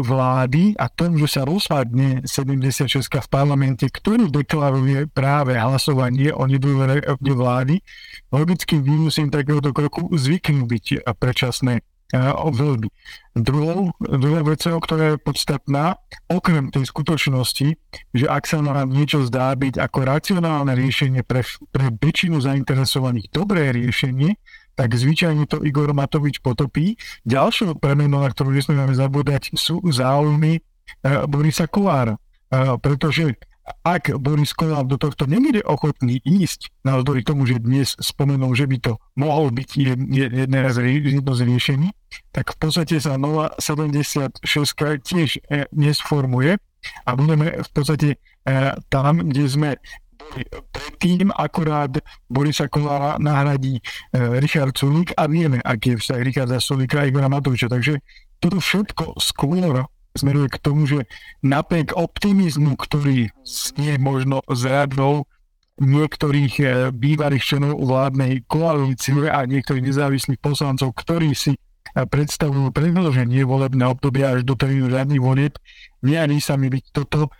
vlády 0.00 0.74
a 0.80 0.88
tom, 0.88 1.20
že 1.20 1.28
sa 1.28 1.42
rozpadne 1.44 2.24
76 2.24 3.04
v 3.04 3.28
parlamente, 3.28 3.84
ktorý 3.84 4.32
deklaruje 4.32 5.12
práve 5.12 5.60
hlasovanie 5.60 6.32
o 6.32 6.48
nedôvere 6.48 7.04
vlády, 7.20 7.84
logickým 8.32 8.80
výnosím 8.80 9.28
takéhoto 9.28 9.76
kroku 9.76 10.08
zvyknú 10.16 10.64
byť 10.64 11.04
predčasné 11.04 11.84
voľby. 12.50 12.88
Druhou, 13.38 13.94
druhá 14.02 14.42
vec, 14.42 14.66
ktorá 14.66 15.14
je 15.14 15.22
podstatná, 15.22 15.94
okrem 16.26 16.74
tej 16.74 16.90
skutočnosti, 16.90 17.78
že 18.10 18.26
ak 18.26 18.44
sa 18.50 18.58
nám 18.58 18.90
niečo 18.90 19.22
zdá 19.22 19.54
byť 19.54 19.78
ako 19.78 19.98
racionálne 20.02 20.74
riešenie 20.74 21.22
pre, 21.22 21.46
pre 21.70 21.94
väčšinu 21.94 22.42
zainteresovaných 22.42 23.30
dobré 23.30 23.70
riešenie, 23.70 24.34
tak 24.74 24.96
zvyčajne 24.96 25.44
to 25.46 25.62
Igor 25.62 25.92
Matovič 25.92 26.40
potopí. 26.40 26.96
Ďalšou 27.28 27.76
premenou, 27.78 28.24
na 28.24 28.32
ktorú 28.32 28.50
nesmieme 28.50 28.96
zabúdať, 28.96 29.52
sú 29.54 29.78
záujmy 29.84 30.56
e, 30.56 30.60
Borisa 31.28 31.68
Kolára. 31.68 32.16
E, 32.16 32.80
pretože 32.80 33.36
ak 33.84 34.16
Boris 34.18 34.52
Kolár 34.52 34.84
do 34.84 34.98
tohto 34.98 35.24
nebude 35.24 35.62
ochotný 35.62 36.18
ísť, 36.24 36.72
navzdory 36.84 37.22
tomu, 37.22 37.46
že 37.46 37.62
dnes 37.62 37.94
spomenul, 38.00 38.52
že 38.56 38.66
by 38.66 38.76
to 38.82 38.92
mohol 39.16 39.52
byť 39.54 39.68
jedné 40.10 40.60
z, 40.72 40.78
jedno 41.14 41.32
z 41.32 41.40
riešení, 41.46 41.88
tak 42.34 42.52
v 42.54 42.56
podstate 42.58 42.98
sa 42.98 43.14
nová 43.20 43.54
76 43.56 44.42
tiež 45.06 45.38
e, 45.46 45.68
nesformuje 45.70 46.58
a 47.06 47.10
budeme 47.14 47.62
v 47.62 47.70
podstate 47.70 48.08
e, 48.16 48.16
tam, 48.90 49.22
kde 49.30 49.44
sme 49.46 49.70
boli 50.20 50.44
predtým, 50.72 51.32
akorát 51.34 51.90
Borisa 52.28 52.68
Kolára 52.68 53.16
nahradí 53.18 53.78
e, 53.78 53.82
Richard 54.38 54.76
Sulík 54.76 55.16
a 55.16 55.26
vieme, 55.26 55.58
aký 55.64 55.96
je 55.96 56.00
vzťah 56.04 56.20
Richarda 56.22 56.58
Sulíka 56.60 57.02
a 57.02 57.08
Igora 57.08 57.26
Matoviča. 57.26 57.66
Takže 57.66 57.98
toto 58.38 58.60
všetko 58.60 59.18
skôr 59.18 59.88
smeruje 60.14 60.48
k 60.50 60.62
tomu, 60.62 60.86
že 60.86 61.06
napriek 61.42 61.94
optimizmu, 61.94 62.74
ktorý 62.74 63.30
je 63.78 63.94
možno 63.98 64.42
zradnou 64.50 65.26
niektorých 65.80 66.54
eh, 66.60 66.70
bývalých 66.92 67.42
členov 67.42 67.80
vládnej 67.80 68.44
koalície 68.46 69.16
a 69.26 69.48
niektorých 69.48 69.88
nezávislých 69.88 70.38
poslancov, 70.38 70.92
ktorí 70.92 71.32
si 71.32 71.56
eh, 71.56 72.04
predstavujú 72.04 72.70
predloženie 72.70 73.42
volebné 73.48 73.88
obdobia 73.88 74.36
až 74.36 74.44
do 74.44 74.54
termínu 74.54 74.92
žiadnych 74.92 75.22
volieb, 75.24 75.56
nejaví 76.04 76.38
sa 76.38 76.60
mi 76.60 76.72
byť 76.72 76.84
toto 76.96 77.28
e, 77.28 77.30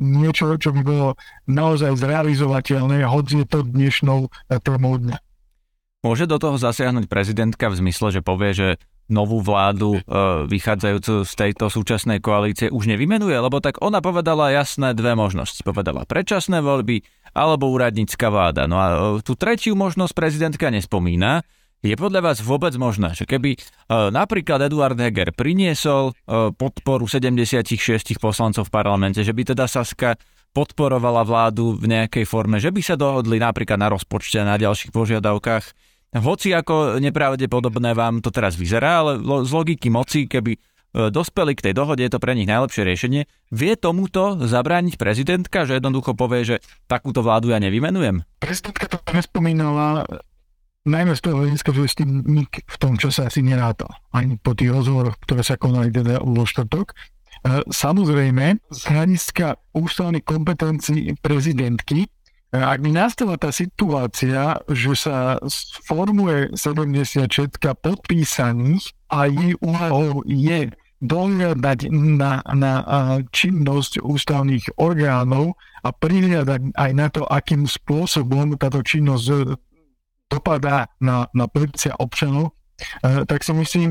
niečo, 0.00 0.56
čo 0.56 0.72
by 0.72 0.80
bolo 0.80 1.20
naozaj 1.44 2.00
zrealizovateľné, 2.00 3.04
hoď 3.04 3.44
je 3.44 3.46
to 3.48 3.60
dnešnou 3.60 4.32
témou 4.64 4.96
dňa. 4.96 5.20
Môže 6.00 6.24
do 6.24 6.40
toho 6.40 6.56
zasiahnuť 6.56 7.12
prezidentka 7.12 7.68
v 7.68 7.84
zmysle, 7.84 8.08
že 8.08 8.20
povie, 8.24 8.56
že 8.56 8.68
novú 9.10 9.42
vládu 9.42 9.98
e, 9.98 10.00
vychádzajúcu 10.46 11.26
z 11.26 11.32
tejto 11.34 11.66
súčasnej 11.68 12.22
koalície 12.22 12.70
už 12.70 12.88
nevymenuje? 12.88 13.34
Lebo 13.34 13.58
tak 13.58 13.82
ona 13.82 13.98
povedala 13.98 14.54
jasné 14.54 14.94
dve 14.94 15.18
možnosti. 15.18 15.60
Povedala 15.66 16.08
predčasné 16.08 16.62
voľby 16.62 17.02
alebo 17.34 17.70
úradnícka 17.70 18.30
vláda. 18.30 18.66
No 18.70 18.76
a 18.78 18.86
e, 18.88 18.96
tú 19.22 19.34
tretiu 19.34 19.74
možnosť 19.78 20.12
prezidentka 20.14 20.70
nespomína. 20.70 21.42
Je 21.80 21.96
podľa 21.96 22.20
vás 22.20 22.38
vôbec 22.44 22.76
možné, 22.76 23.16
že 23.16 23.24
keby 23.24 23.56
e, 23.56 23.58
napríklad 24.12 24.68
Eduard 24.68 25.00
Heger 25.00 25.32
priniesol 25.32 26.12
e, 26.12 26.52
podporu 26.52 27.08
76 27.08 28.20
poslancov 28.20 28.68
v 28.68 28.72
parlamente, 28.72 29.24
že 29.24 29.32
by 29.32 29.56
teda 29.56 29.64
Saska 29.64 30.20
podporovala 30.50 31.22
vládu 31.24 31.78
v 31.78 31.88
nejakej 31.88 32.26
forme, 32.26 32.60
že 32.60 32.74
by 32.74 32.82
sa 32.84 32.98
dohodli 32.98 33.40
napríklad 33.40 33.78
na 33.78 33.88
rozpočte 33.88 34.42
na 34.42 34.58
ďalších 34.58 34.92
požiadavkách, 34.92 35.64
hoci 36.16 36.50
ako 36.50 36.98
nepravdepodobné 36.98 37.94
vám 37.94 38.18
to 38.18 38.34
teraz 38.34 38.58
vyzerá, 38.58 39.06
ale 39.06 39.22
z 39.46 39.50
logiky 39.54 39.94
moci, 39.94 40.26
keby 40.26 40.58
e, 40.58 40.60
dospeli 41.14 41.54
k 41.54 41.70
tej 41.70 41.74
dohode, 41.78 42.02
je 42.02 42.10
to 42.10 42.18
pre 42.18 42.34
nich 42.34 42.50
najlepšie 42.50 42.82
riešenie. 42.82 43.30
Vie 43.54 43.72
tomuto 43.78 44.34
zabrániť 44.42 44.98
prezidentka, 44.98 45.62
že 45.70 45.78
jednoducho 45.78 46.18
povie, 46.18 46.42
že 46.42 46.56
takúto 46.90 47.22
vládu 47.22 47.54
ja 47.54 47.62
nevymenujem? 47.62 48.26
Prezidentka 48.42 48.90
to 48.90 48.98
nespomínala 49.14 50.02
najmä 50.82 51.14
z 51.14 51.22
toho 51.22 51.46
hľadiska, 51.46 51.70
že 51.76 51.86
s 51.86 51.98
tým 52.02 52.26
nik 52.26 52.66
v 52.66 52.76
tom 52.82 52.98
čase 52.98 53.30
asi 53.30 53.44
nerátal. 53.46 53.94
Ani 54.10 54.34
po 54.34 54.58
tých 54.58 54.74
rozhovoroch, 54.74 55.14
ktoré 55.22 55.46
sa 55.46 55.60
konali 55.60 55.94
teda 55.94 56.18
vo 56.26 56.42
štvrtok. 56.42 56.90
E, 56.90 56.94
samozrejme, 57.70 58.58
z 58.66 58.80
hľadiska 58.90 59.62
ústavných 59.78 60.26
kompetencií 60.26 61.14
prezidentky 61.22 62.10
ak 62.50 62.82
by 62.82 62.90
nastala 62.90 63.38
tá 63.38 63.54
situácia, 63.54 64.58
že 64.66 64.92
sa 64.98 65.38
formuje 65.86 66.50
76 66.58 67.62
podpísaných 67.78 68.90
a 69.06 69.30
jej 69.30 69.54
úlohou 69.62 70.26
je 70.26 70.74
dohľadať 71.00 71.88
na, 71.94 72.42
na 72.52 72.72
činnosť 73.30 74.02
ústavných 74.02 74.76
orgánov 74.76 75.56
a 75.80 75.94
prihľadať 75.94 76.76
aj 76.76 76.90
na 76.92 77.06
to, 77.08 77.22
akým 77.24 77.64
spôsobom 77.64 78.58
táto 78.60 78.84
činnosť 78.84 79.56
dopadá 80.28 80.90
na, 81.00 81.26
na 81.32 81.46
občanov, 81.98 82.52
e, 83.02 83.24
tak 83.24 83.40
si 83.42 83.52
myslím, 83.56 83.90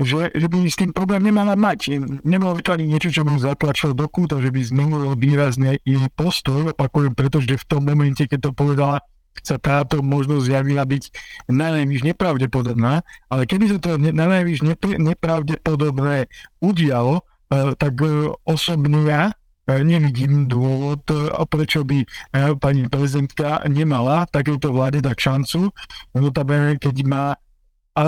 že, 0.00 0.32
že 0.32 0.46
by 0.48 0.64
s 0.64 0.80
tým 0.80 0.90
problém 0.96 1.28
nemala 1.28 1.52
mať. 1.52 2.00
Nemalo 2.24 2.56
vytvoriť 2.56 2.86
niečo, 2.88 3.12
čo 3.12 3.22
by 3.22 3.36
zatlačilo 3.36 3.92
do 3.92 4.08
kúta, 4.08 4.40
že 4.40 4.48
by 4.48 4.60
zmenilo 4.64 5.12
výrazne 5.12 5.76
jej 5.84 6.08
postoj, 6.16 6.72
opakujem, 6.72 7.12
pretože 7.12 7.60
v 7.60 7.64
tom 7.68 7.84
momente, 7.84 8.24
keď 8.24 8.48
to 8.48 8.50
povedala, 8.56 9.04
sa 9.40 9.56
táto 9.56 10.02
možnosť 10.04 10.42
zjavila 10.42 10.84
byť 10.84 11.02
najmä 11.48 12.02
nepravdepodobná, 12.12 13.06
ale 13.30 13.42
keby 13.46 13.64
sa 13.70 13.78
to 13.78 13.96
najmä 13.96 14.58
nepravdepodobné 15.00 16.28
udialo, 16.60 17.22
e, 17.22 17.22
tak 17.78 17.94
e, 18.04 18.34
osobne 18.44 19.00
ja 19.06 19.22
e, 19.30 19.80
nevidím 19.80 20.50
dôvod, 20.50 21.06
prečo 21.48 21.86
by 21.86 22.04
pani 22.60 22.90
prezidentka 22.90 23.64
nemala 23.70 24.28
takéto 24.28 24.74
vláde 24.74 25.00
tak 25.00 25.16
šancu, 25.16 25.72
notabene 26.12 26.76
keď 26.76 26.96
má 27.06 27.24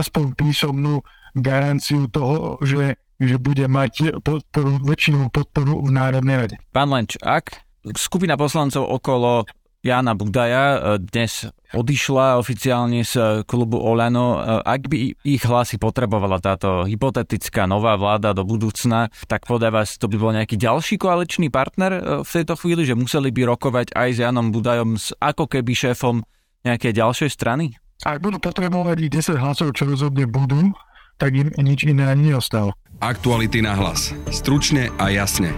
aspoň 0.00 0.32
písomnú 0.38 1.04
garanciu 1.37 2.08
toho, 2.08 2.61
že, 2.64 3.00
že 3.16 3.37
bude 3.40 3.64
mať 3.68 4.20
podporu, 4.20 4.80
väčšinu 4.84 5.32
podporu 5.32 5.80
v 5.84 5.90
Národnej 5.92 6.37
rade. 6.37 6.56
Pán 6.72 6.92
Lenč, 6.92 7.16
ak 7.20 7.64
skupina 7.96 8.37
poslancov 8.37 8.87
okolo 8.87 9.49
Jana 9.82 10.14
Budaja 10.14 10.78
e, 10.78 11.02
dnes 11.02 11.50
odišla 11.75 12.38
oficiálne 12.38 13.02
z 13.02 13.42
klubu 13.50 13.82
Olano. 13.82 14.38
E, 14.38 14.62
ak 14.62 14.87
by 14.87 14.96
ich 15.26 15.42
hlasy 15.42 15.75
potrebovala 15.75 16.38
táto 16.38 16.87
hypotetická 16.87 17.66
nová 17.66 17.99
vláda 17.99 18.30
do 18.30 18.46
budúcna, 18.46 19.11
tak 19.26 19.42
podľa 19.42 19.82
vás 19.82 19.99
to 19.99 20.06
by 20.06 20.16
bol 20.22 20.30
nejaký 20.30 20.54
ďalší 20.54 21.02
koaličný 21.02 21.50
partner 21.50 21.92
e, 21.99 22.00
v 22.22 22.30
tejto 22.30 22.54
chvíli, 22.54 22.87
že 22.87 22.94
museli 22.94 23.34
by 23.34 23.42
rokovať 23.58 23.90
aj 23.99 24.08
s 24.14 24.18
Janom 24.22 24.54
Budajom, 24.54 24.94
s 24.94 25.11
ako 25.18 25.50
keby 25.50 25.75
šéfom 25.75 26.22
nejakej 26.62 27.02
ďalšej 27.02 27.30
strany? 27.34 27.75
Ak 28.02 28.18
budú 28.18 28.42
potrebovať 28.42 28.99
10 28.99 29.38
hlasov, 29.38 29.78
čo 29.78 29.87
rozhodne 29.87 30.26
budú, 30.26 30.75
tak 31.23 31.38
im 31.38 31.54
nič 31.54 31.87
iné 31.87 32.11
ani 32.11 32.35
neostalo. 32.35 32.75
Aktuality 32.99 33.62
na 33.62 33.78
hlas. 33.78 34.11
Stručne 34.26 34.90
a 34.99 35.06
jasne. 35.14 35.54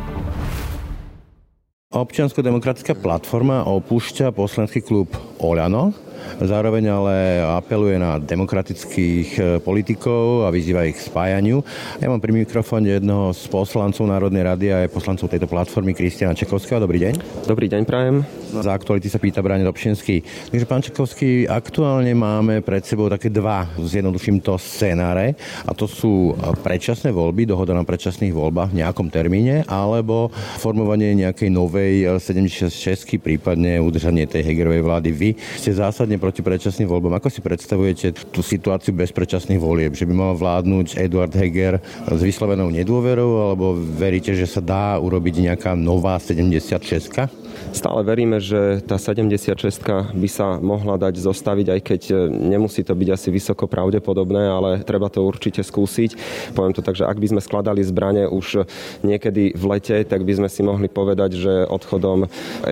Občiansko-demokratická 1.88 3.00
platforma 3.00 3.64
opúšťa 3.64 4.36
poslanský 4.36 4.84
klub 4.84 5.08
Oľano 5.40 5.96
Zároveň 6.42 6.84
ale 6.90 7.16
apeluje 7.42 7.96
na 8.00 8.18
demokratických 8.18 9.28
e, 9.36 9.40
politikov 9.62 10.44
a 10.44 10.52
vyzýva 10.52 10.88
ich 10.88 10.98
k 10.98 11.06
spájaniu. 11.06 11.62
Ja 12.02 12.10
mám 12.10 12.18
pri 12.18 12.34
mikrofóne 12.34 12.98
jednoho 12.98 13.30
z 13.30 13.46
poslancov 13.48 14.04
Národnej 14.08 14.42
rady 14.42 14.66
a 14.74 14.76
aj 14.84 14.94
poslancov 14.94 15.30
tejto 15.30 15.46
platformy 15.46 15.94
Kristiana 15.94 16.34
Čekovského. 16.34 16.82
Dobrý 16.82 16.98
deň. 16.98 17.46
Dobrý 17.46 17.70
deň, 17.70 17.82
prajem. 17.86 18.26
Za 18.54 18.70
aktuality 18.70 19.10
sa 19.10 19.18
pýta 19.18 19.42
Brane 19.42 19.66
Dobšinský. 19.66 20.50
Takže 20.54 20.66
pán 20.66 20.82
Čekovský, 20.82 21.46
aktuálne 21.46 22.14
máme 22.14 22.62
pred 22.62 22.82
sebou 22.86 23.10
také 23.10 23.30
dva, 23.30 23.66
zjednoduším 23.78 24.42
to, 24.42 24.54
scenáre 24.58 25.34
a 25.66 25.74
to 25.74 25.90
sú 25.90 26.34
predčasné 26.62 27.10
voľby, 27.10 27.46
dohoda 27.46 27.74
na 27.74 27.82
predčasných 27.82 28.34
voľbách 28.34 28.70
v 28.74 28.78
nejakom 28.82 29.10
termíne 29.10 29.66
alebo 29.66 30.30
formovanie 30.58 31.14
nejakej 31.18 31.50
novej 31.50 32.18
76 32.18 33.18
prípadne 33.18 33.78
udržanie 33.82 34.26
tej 34.26 34.46
Hegerovej 34.46 34.82
vlády. 34.82 35.08
Vy 35.10 35.30
ste 35.58 35.74
zásadne 35.74 36.13
zásadne 36.14 36.23
proti 36.23 36.42
predčasným 36.47 36.88
voľbám. 36.88 37.18
Ako 37.18 37.28
si 37.30 37.42
predstavujete 37.42 38.30
tú 38.30 38.40
situáciu 38.42 38.94
bez 38.94 39.11
predčasných 39.11 39.59
volieb? 39.59 39.99
Že 39.99 40.06
by 40.06 40.14
mal 40.14 40.33
vládnuť 40.38 40.94
Eduard 40.99 41.35
Heger 41.35 41.83
s 42.06 42.21
vyslovenou 42.23 42.71
nedôverou, 42.71 43.50
alebo 43.50 43.75
veríte, 43.75 44.30
že 44.35 44.47
sa 44.47 44.62
dá 44.62 44.94
urobiť 45.02 45.50
nejaká 45.50 45.75
nová 45.75 46.18
76? 46.23 47.44
Stále 47.75 48.00
veríme, 48.06 48.38
že 48.38 48.83
tá 48.87 48.99
76 48.99 50.14
by 50.14 50.28
sa 50.30 50.59
mohla 50.59 50.99
dať 50.99 51.18
zostaviť, 51.18 51.66
aj 51.75 51.80
keď 51.80 52.02
e, 52.11 52.14
nemusí 52.30 52.83
to 52.83 52.94
byť 52.94 53.09
asi 53.11 53.28
vysoko 53.30 53.71
pravdepodobné, 53.71 54.42
ale 54.47 54.71
treba 54.83 55.11
to 55.11 55.23
určite 55.23 55.62
skúsiť. 55.62 56.18
Poviem 56.54 56.75
to 56.75 56.83
tak, 56.83 56.99
že 56.99 57.06
ak 57.06 57.18
by 57.18 57.35
sme 57.35 57.40
skladali 57.42 57.83
zbranie 57.83 58.26
už 58.26 58.66
niekedy 59.02 59.54
v 59.54 59.64
lete, 59.71 59.97
tak 60.06 60.26
by 60.26 60.33
sme 60.38 60.49
si 60.50 60.61
mohli 60.62 60.90
povedať, 60.90 61.30
že 61.35 61.54
odchodom 61.66 62.26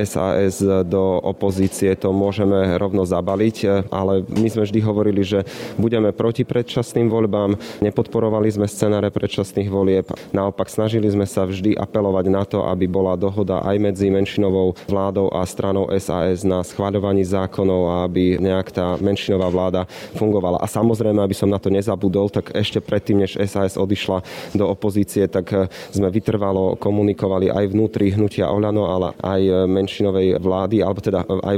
SAS 0.07 0.63
do 0.63 1.19
opozície 1.23 1.95
to 1.99 2.11
môžeme 2.11 2.79
rovno 2.79 3.07
zabaliť, 3.33 3.57
e, 3.65 3.67
ale 3.89 4.21
my 4.29 4.49
sme 4.53 4.69
vždy 4.69 4.81
hovorili, 4.85 5.25
že 5.25 5.49
budeme 5.80 6.13
proti 6.13 6.45
predčasným 6.45 7.09
voľbám, 7.09 7.56
nepodporovali 7.80 8.52
sme 8.52 8.69
scenáre 8.69 9.09
predčasných 9.09 9.73
volieb, 9.73 10.06
naopak 10.37 10.69
snažili 10.69 11.09
sme 11.09 11.25
sa 11.25 11.49
vždy 11.49 11.73
apelovať 11.73 12.26
na 12.28 12.45
to, 12.45 12.69
aby 12.69 12.85
bola 12.85 13.17
dohoda 13.17 13.65
aj 13.65 13.76
medzi 13.80 14.13
menšinovou 14.13 14.76
vládou 14.85 15.33
a 15.33 15.49
stranou 15.49 15.89
SAS 15.97 16.45
na 16.45 16.61
schváľovaní 16.61 17.25
zákonov 17.25 17.80
a 17.89 17.95
aby 18.04 18.37
nejak 18.37 18.69
tá 18.69 19.00
menšinová 19.00 19.49
vláda 19.49 19.89
fungovala. 20.13 20.61
A 20.61 20.69
samozrejme, 20.69 21.25
aby 21.25 21.33
som 21.33 21.49
na 21.49 21.56
to 21.56 21.73
nezabudol, 21.73 22.28
tak 22.28 22.52
ešte 22.52 22.85
predtým, 22.85 23.25
než 23.25 23.41
SAS 23.49 23.80
odišla 23.80 24.21
do 24.52 24.69
opozície, 24.69 25.25
tak 25.25 25.49
eh, 25.56 25.65
sme 25.89 26.13
vytrvalo 26.13 26.76
komunikovali 26.76 27.49
aj 27.49 27.65
vnútri 27.73 28.13
hnutia 28.13 28.52
Oľano, 28.52 28.85
ale 28.93 29.09
aj 29.25 29.41
menšinovej 29.65 30.37
vlády, 30.37 30.85
alebo 30.85 31.00
teda 31.00 31.25
aj 31.25 31.56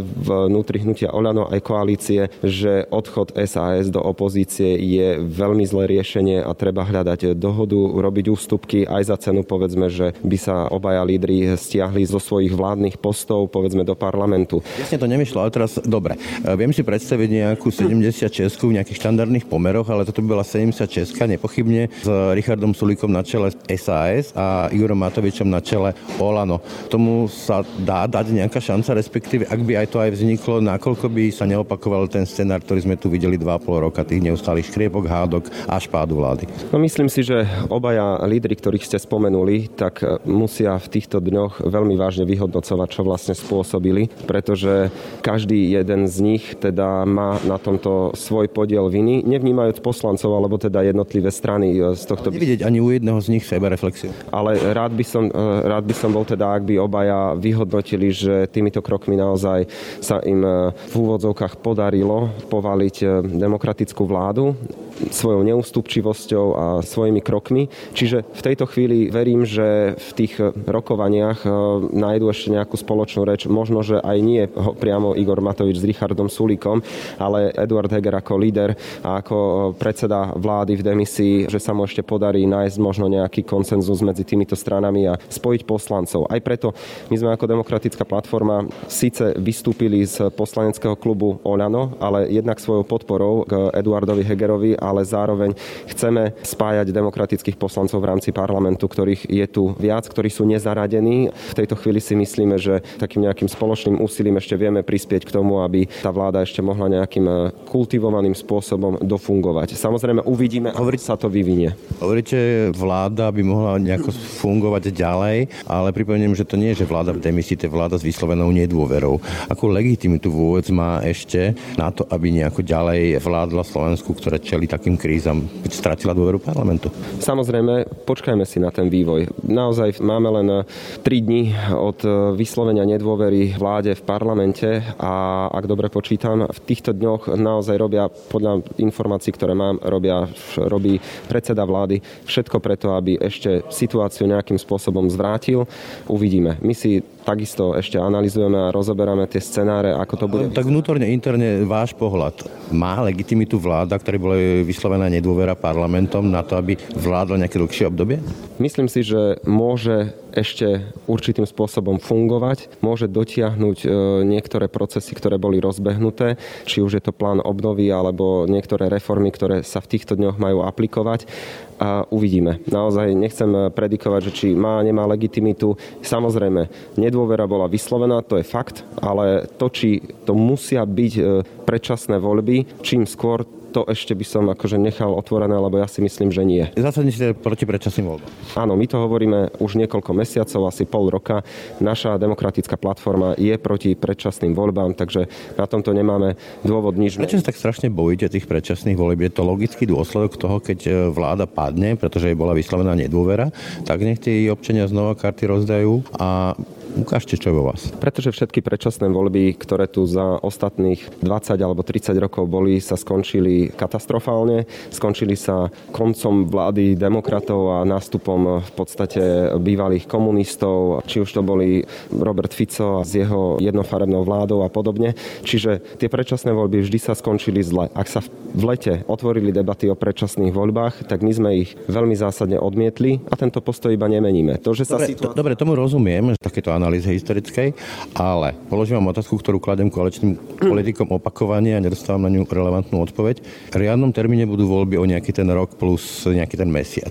vnútri 0.53 0.85
hnutia 0.85 1.11
Oľano, 1.11 1.49
aj 1.49 1.64
koalície, 1.65 2.29
že 2.45 2.85
odchod 2.93 3.33
SAS 3.49 3.89
do 3.89 4.05
opozície 4.05 4.77
je 4.77 5.17
veľmi 5.17 5.65
zlé 5.65 5.89
riešenie 5.97 6.45
a 6.45 6.53
treba 6.53 6.85
hľadať 6.85 7.33
dohodu, 7.33 7.81
robiť 7.81 8.29
ústupky 8.29 8.85
aj 8.85 9.03
za 9.09 9.17
cenu, 9.17 9.41
povedzme, 9.41 9.89
že 9.89 10.13
by 10.21 10.37
sa 10.37 10.69
obaja 10.69 11.01
lídry 11.01 11.57
stiahli 11.57 12.05
zo 12.05 12.21
svojich 12.21 12.53
vládnych 12.53 13.01
postov, 13.01 13.49
povedzme, 13.49 13.81
do 13.83 13.97
parlamentu. 13.97 14.61
Jasne 14.77 15.01
to 15.01 15.09
nemyšlo, 15.09 15.41
ale 15.41 15.51
teraz 15.55 15.81
dobre. 15.81 16.21
E, 16.45 16.53
viem 16.59 16.75
si 16.77 16.85
predstaviť 16.85 17.29
nejakú 17.33 17.73
76 17.73 18.53
v 18.61 18.77
nejakých 18.77 19.01
štandardných 19.01 19.49
pomeroch, 19.49 19.89
ale 19.89 20.05
toto 20.05 20.21
by 20.21 20.37
bola 20.37 20.45
76 20.45 21.17
nepochybne 21.17 21.89
s 21.89 22.09
Richardom 22.37 22.77
Sulíkom 22.77 23.09
na 23.09 23.25
čele 23.25 23.55
SAS 23.73 24.35
a 24.37 24.69
Igorom 24.69 25.01
Matovičom 25.01 25.49
na 25.49 25.63
čele 25.65 25.95
Olano. 26.19 26.61
Tomu 26.91 27.31
sa 27.31 27.63
dá 27.81 28.05
dať 28.11 28.35
nejaká 28.35 28.59
šanca, 28.61 28.99
respektíve 28.99 29.47
ak 29.47 29.61
by 29.63 29.73
aj 29.85 29.87
to 29.95 29.99
aj 30.03 30.11
vzniklo, 30.13 30.59
nakoľko 30.59 31.07
by 31.09 31.31
sa 31.31 31.44
neopakoval 31.45 32.09
ten 32.09 32.25
scenár, 32.25 32.65
ktorý 32.65 32.85
sme 32.85 32.97
tu 32.97 33.13
videli 33.13 33.37
2,5 33.37 33.87
roka, 33.87 34.01
tých 34.05 34.25
neustálých 34.25 34.69
škriepok, 34.73 35.05
hádok 35.07 35.49
a 35.69 35.77
špádu 35.79 36.19
vlády. 36.19 36.49
No 36.73 36.81
myslím 36.81 37.09
si, 37.13 37.25
že 37.25 37.45
obaja 37.69 38.21
lídry, 38.25 38.57
ktorých 38.57 38.85
ste 38.85 38.99
spomenuli, 39.01 39.73
tak 39.73 40.01
musia 40.25 40.77
v 40.81 40.89
týchto 40.89 41.21
dňoch 41.21 41.65
veľmi 41.65 41.95
vážne 41.95 42.25
vyhodnocovať, 42.25 42.89
čo 42.89 43.03
vlastne 43.05 43.35
spôsobili, 43.37 44.09
pretože 44.25 44.89
každý 45.21 45.75
jeden 45.77 46.09
z 46.09 46.17
nich 46.25 46.45
teda 46.57 47.05
má 47.05 47.37
na 47.45 47.61
tomto 47.61 48.17
svoj 48.17 48.49
podiel 48.49 48.89
viny, 48.89 49.27
nevnímajúc 49.27 49.85
poslancov 49.85 50.33
alebo 50.33 50.57
teda 50.57 50.81
jednotlivé 50.87 51.29
strany 51.29 51.77
e, 51.77 51.93
z 51.99 52.05
tohto. 52.09 52.33
Nevidieť 52.33 52.65
ani 52.65 52.79
u 52.81 52.89
jedného 52.89 53.19
z 53.21 53.29
nich 53.35 53.45
seba 53.45 53.69
reflexiu. 53.69 54.15
Ale 54.33 54.57
rád 54.73 54.97
by 54.97 55.05
som, 55.05 55.29
e, 55.29 55.69
rád 55.69 55.85
by 55.85 55.95
som 55.95 56.11
bol 56.15 56.25
teda, 56.25 56.55
ak 56.55 56.63
by 56.65 56.81
obaja 56.81 57.37
vyhodnotili, 57.37 58.09
že 58.15 58.49
týmito 58.49 58.81
krokmi 58.81 59.19
naozaj 59.19 59.69
sa 60.01 60.23
im 60.25 60.41
e, 60.41 60.73
v 60.73 60.95
úvodzovkách 60.95 61.34
podarilo 61.61 62.31
povaliť 62.49 63.27
demokratickú 63.35 64.07
vládu 64.07 64.55
svojou 64.95 65.43
neústupčivosťou 65.43 66.47
a 66.55 66.65
svojimi 66.87 67.19
krokmi. 67.19 67.67
Čiže 67.99 68.23
v 68.23 68.45
tejto 68.47 68.71
chvíli 68.71 69.11
verím, 69.11 69.43
že 69.43 69.99
v 69.99 70.11
tých 70.15 70.39
rokovaniach 70.55 71.43
nájdu 71.91 72.31
ešte 72.31 72.55
nejakú 72.55 72.79
spoločnú 72.79 73.27
reč. 73.27 73.51
Možno, 73.51 73.83
že 73.83 73.99
aj 73.99 74.19
nie 74.23 74.47
priamo 74.55 75.19
Igor 75.19 75.43
Matovič 75.43 75.83
s 75.83 75.89
Richardom 75.89 76.31
Sulíkom, 76.31 76.79
ale 77.19 77.51
Eduard 77.59 77.91
Heger 77.91 78.15
ako 78.23 78.35
líder 78.39 78.79
a 79.03 79.19
ako 79.19 79.39
predseda 79.75 80.31
vlády 80.39 80.79
v 80.79 80.87
demisii, 80.87 81.37
že 81.51 81.59
sa 81.59 81.75
mu 81.75 81.89
ešte 81.89 82.07
podarí 82.07 82.47
nájsť 82.47 82.77
možno 82.79 83.11
nejaký 83.11 83.43
konsenzus 83.43 83.99
medzi 84.05 84.23
týmito 84.23 84.55
stranami 84.55 85.11
a 85.11 85.19
spojiť 85.19 85.67
poslancov. 85.67 86.31
Aj 86.31 86.39
preto 86.39 86.71
my 87.11 87.17
sme 87.19 87.31
ako 87.35 87.51
demokratická 87.51 88.07
platforma 88.07 88.69
síce 88.87 89.35
vystúpili 89.41 90.07
z 90.07 90.31
poslaneckého 90.31 90.95
klubu 90.95 91.24
Olano, 91.47 91.97
ale 92.03 92.29
jednak 92.29 92.61
svojou 92.61 92.85
podporou 92.85 93.49
k 93.49 93.71
Eduardovi 93.73 94.25
Hegerovi, 94.27 94.73
ale 94.77 95.07
zároveň 95.07 95.57
chceme 95.89 96.37
spájať 96.45 96.93
demokratických 96.93 97.57
poslancov 97.57 98.03
v 98.03 98.09
rámci 98.11 98.31
parlamentu, 98.35 98.85
ktorých 98.91 99.29
je 99.31 99.47
tu 99.49 99.73
viac, 99.81 100.05
ktorí 100.05 100.29
sú 100.29 100.45
nezaradení. 100.45 101.31
V 101.31 101.59
tejto 101.59 101.79
chvíli 101.81 102.03
si 102.03 102.19
myslíme, 102.19 102.57
že 102.61 102.85
takým 103.01 103.25
nejakým 103.25 103.49
spoločným 103.49 104.03
úsilím 104.03 104.37
ešte 104.37 104.59
vieme 104.59 104.85
prispieť 104.85 105.29
k 105.29 105.35
tomu, 105.35 105.63
aby 105.65 105.87
tá 106.03 106.11
vláda 106.11 106.43
ešte 106.43 106.61
mohla 106.61 106.91
nejakým 106.91 107.25
e, 107.25 107.35
kultivovaným 107.69 108.35
spôsobom 108.35 109.01
dofungovať. 109.01 109.79
Samozrejme 109.79 110.27
uvidíme, 110.27 110.75
ako 110.75 110.93
sa 110.99 111.15
to 111.19 111.29
vyvinie. 111.31 111.75
Hovoríte, 111.99 112.71
vláda 112.73 113.31
by 113.31 113.43
mohla 113.43 113.77
nejako 113.81 114.11
fungovať 114.15 114.91
ďalej, 114.95 115.53
ale 115.69 115.89
pripomeniem, 115.95 116.37
že 116.37 116.47
to 116.47 116.59
nie 116.59 116.73
je, 116.73 116.85
že 116.85 116.91
vláda 116.91 117.13
v 117.15 117.23
demisii, 117.23 117.59
to 117.59 117.67
je 117.69 117.75
vláda 117.75 117.97
s 117.99 118.05
vyslovenou 118.07 118.49
nedôverou. 118.51 119.19
Akú 119.51 119.69
legitimitu 119.71 120.31
vôbec 120.31 120.67
má 120.73 121.03
ešte 121.15 121.55
na 121.79 121.95
to, 121.95 122.03
aby 122.11 122.35
nejako 122.35 122.67
ďalej 122.67 123.23
vládla 123.23 123.63
Slovensku, 123.63 124.11
ktoré 124.19 124.43
čeli 124.43 124.67
takým 124.67 124.99
krízam, 124.99 125.47
stratila 125.71 126.11
dôveru 126.11 126.43
parlamentu? 126.43 126.91
Samozrejme, 127.23 128.03
počkajme 128.03 128.43
si 128.43 128.59
na 128.59 128.75
ten 128.75 128.91
vývoj. 128.91 129.31
Naozaj 129.47 130.03
máme 130.03 130.29
len 130.43 130.49
3 130.67 131.07
dní 131.07 131.55
od 131.71 132.03
vyslovenia 132.35 132.83
nedôvery 132.83 133.55
vláde 133.55 133.95
v 133.95 134.03
parlamente 134.03 134.83
a 134.99 135.47
ak 135.55 135.71
dobre 135.71 135.87
počítam, 135.87 136.51
v 136.51 136.61
týchto 136.67 136.91
dňoch 136.91 137.39
naozaj 137.39 137.77
robia, 137.79 138.11
podľa 138.11 138.67
informácií, 138.83 139.31
ktoré 139.31 139.55
mám, 139.55 139.79
robia, 139.79 140.27
robí 140.59 140.99
predseda 141.31 141.63
vlády 141.63 142.03
všetko 142.27 142.59
preto, 142.59 142.97
aby 142.99 143.21
ešte 143.21 143.63
situáciu 143.71 144.27
nejakým 144.27 144.59
spôsobom 144.59 145.07
zvrátil. 145.07 145.69
Uvidíme. 146.11 146.59
My 146.65 146.75
si 146.75 147.05
takisto 147.25 147.73
ešte 147.73 147.97
analizujeme 147.97 148.69
a 148.69 148.73
rozoberáme 148.75 149.25
tie 149.27 149.41
scenáre, 149.41 149.97
ako 149.97 150.15
to 150.21 150.27
bude. 150.29 150.45
Tak 150.53 150.69
vnútorne, 150.69 151.09
interne 151.09 151.65
váš 151.65 151.97
pohľad. 151.97 152.45
Má 152.71 153.01
legitimitu 153.03 153.57
vláda, 153.57 153.97
ktorý 153.97 154.17
bola 154.21 154.37
vyslovená 154.63 155.09
nedôvera 155.09 155.57
parlamentom 155.57 156.29
na 156.29 156.45
to, 156.45 156.61
aby 156.61 156.77
vládla 156.93 157.41
nejaké 157.41 157.57
dlhšie 157.57 157.89
obdobie? 157.89 158.21
Myslím 158.61 158.87
si, 158.87 159.01
že 159.03 159.41
môže 159.49 160.13
ešte 160.35 160.83
určitým 161.07 161.47
spôsobom 161.47 162.03
fungovať, 162.03 162.83
môže 162.83 163.07
dotiahnuť 163.07 163.79
e, 163.83 163.89
niektoré 164.27 164.67
procesy, 164.67 165.15
ktoré 165.15 165.39
boli 165.39 165.63
rozbehnuté, 165.63 166.35
či 166.67 166.83
už 166.83 166.99
je 166.99 167.03
to 167.07 167.15
plán 167.15 167.39
obnovy 167.39 167.87
alebo 167.95 168.45
niektoré 168.51 168.91
reformy, 168.91 169.31
ktoré 169.31 169.63
sa 169.63 169.79
v 169.79 169.95
týchto 169.95 170.19
dňoch 170.19 170.37
majú 170.43 170.67
aplikovať 170.67 171.31
a 171.79 172.07
uvidíme. 172.11 172.63
Naozaj 172.69 173.15
nechcem 173.15 173.71
predikovať, 173.71 174.21
že 174.31 174.33
či 174.33 174.47
má, 174.55 174.83
nemá 174.83 175.07
legitimitu. 175.09 175.75
Samozrejme, 176.01 176.95
nedôvera 176.99 177.49
bola 177.49 177.71
vyslovená, 177.71 178.23
to 178.23 178.39
je 178.39 178.47
fakt, 178.47 178.87
ale 179.01 179.49
to, 179.59 179.67
či 179.71 180.03
to 180.25 180.37
musia 180.37 180.87
byť 180.87 181.13
e, 181.19 181.23
predčasné 181.67 182.21
voľby, 182.21 182.85
čím 182.85 183.09
skôr 183.09 183.43
to 183.75 183.83
ešte 183.91 184.15
by 184.15 184.23
som 184.23 184.47
akože 184.47 184.79
nechal 184.79 185.11
otvorené, 185.11 185.59
lebo 185.59 185.83
ja 185.83 185.91
si 185.91 185.99
myslím, 185.99 186.31
že 186.31 186.47
nie. 186.47 186.63
Zásadne 186.79 187.11
ste 187.11 187.35
proti 187.35 187.67
predčasným 187.67 188.07
voľbám. 188.07 188.31
Áno, 188.55 188.79
my 188.79 188.87
to 188.87 189.03
hovoríme 189.03 189.59
už 189.59 189.75
niekoľko 189.83 190.15
mesiacov, 190.15 190.71
asi 190.71 190.87
pol 190.87 191.11
roka. 191.11 191.43
Naša 191.83 192.15
demokratická 192.23 192.79
platforma 192.79 193.35
je 193.35 193.59
proti 193.59 193.99
predčasným 193.99 194.55
voľbám, 194.55 194.95
takže 194.95 195.27
na 195.59 195.67
tomto 195.67 195.91
nemáme 195.91 196.39
dôvod 196.63 196.95
nič. 196.95 197.19
Prečo 197.19 197.43
sa 197.43 197.51
tak 197.51 197.59
strašne 197.59 197.91
bojíte 197.91 198.31
tých 198.31 198.47
predčasných 198.47 198.95
volieb? 198.95 199.27
Je 199.27 199.35
to 199.35 199.43
logický 199.43 199.91
dôsledok 199.91 200.39
toho, 200.39 200.63
keď 200.63 200.79
e, 200.87 200.91
vláda 201.11 201.51
padne, 201.51 201.99
pretože 201.99 202.31
jej 202.31 202.39
bola 202.39 202.55
vyslovená 202.55 202.95
nedôvera, 202.95 203.51
tak 203.83 204.07
nech 204.07 204.23
tí 204.23 204.47
občania 204.47 204.87
znova 204.87 205.19
karty 205.19 205.51
rozdajú 205.51 206.15
a 206.15 206.55
Ukážte, 206.95 207.35
čo 207.35 207.51
je 207.51 207.59
vo 207.59 207.67
vás. 207.75 207.91
Pretože 207.99 208.31
všetky 208.31 208.63
predčasné 208.63 209.11
voľby, 209.11 209.59
ktoré 209.59 209.91
tu 209.91 210.07
za 210.07 210.39
ostatných 210.39 211.03
20 211.27 211.59
alebo 211.59 211.83
30 211.83 212.15
rokov 212.23 212.47
boli, 212.47 212.79
sa 212.79 212.95
skončili 212.95 213.64
katastrofálne. 213.73 214.69
Skončili 214.93 215.39
sa 215.39 215.73
koncom 215.95 216.45
vlády 216.49 216.99
demokratov 216.99 217.81
a 217.81 217.89
nástupom 217.89 218.61
v 218.61 218.73
podstate 218.77 219.55
bývalých 219.57 220.05
komunistov, 220.11 221.07
či 221.09 221.25
už 221.25 221.31
to 221.31 221.41
boli 221.41 221.87
Robert 222.13 222.53
Fico 222.53 223.01
s 223.01 223.15
jeho 223.15 223.57
jednofarebnou 223.63 224.27
vládou 224.27 224.67
a 224.67 224.69
podobne. 224.69 225.17
Čiže 225.47 226.01
tie 226.01 226.09
predčasné 226.11 226.51
voľby 226.53 226.85
vždy 226.85 226.99
sa 226.99 227.13
skončili 227.15 227.63
zle. 227.65 227.89
Ak 227.95 228.11
sa 228.11 228.21
v 228.55 228.63
lete 228.63 229.03
otvorili 229.07 229.51
debaty 229.51 229.91
o 229.91 229.99
predčasných 229.99 230.55
voľbách, 230.55 231.07
tak 231.11 231.23
my 231.27 231.33
sme 231.35 231.51
ich 231.67 231.75
veľmi 231.91 232.15
zásadne 232.15 232.59
odmietli 232.59 233.19
a 233.31 233.35
tento 233.35 233.59
postoj 233.59 233.91
iba 233.91 234.07
nemeníme. 234.07 234.63
To, 234.63 234.73
že 234.73 234.87
sa 234.87 234.99
dobre, 234.99 235.11
situácia... 235.11 235.39
dobre, 235.39 235.53
tomu 235.59 235.75
rozumiem, 235.75 236.35
že 236.35 236.39
takéto 236.39 236.71
analýze 236.71 237.11
historickej, 237.11 237.75
ale 238.15 238.55
položím 238.71 239.03
vám 239.03 239.11
otázku, 239.11 239.35
ktorú 239.39 239.59
kladem 239.59 239.91
koaličným 239.91 240.39
politikom 240.63 241.11
opakovane 241.11 241.75
a 241.75 241.83
nedostávam 241.83 242.27
na 242.27 242.31
ňu 242.31 242.47
relevantnú 242.47 243.03
odpoveď. 243.03 243.43
V 243.75 243.83
riadnom 243.83 244.15
termíne 244.15 244.47
budú 244.47 244.71
voľby 244.71 245.01
o 245.01 245.09
nejaký 245.09 245.35
ten 245.35 245.49
rok 245.51 245.75
plus 245.75 246.29
nejaký 246.31 246.55
ten 246.55 246.71
mesiac. 246.71 247.11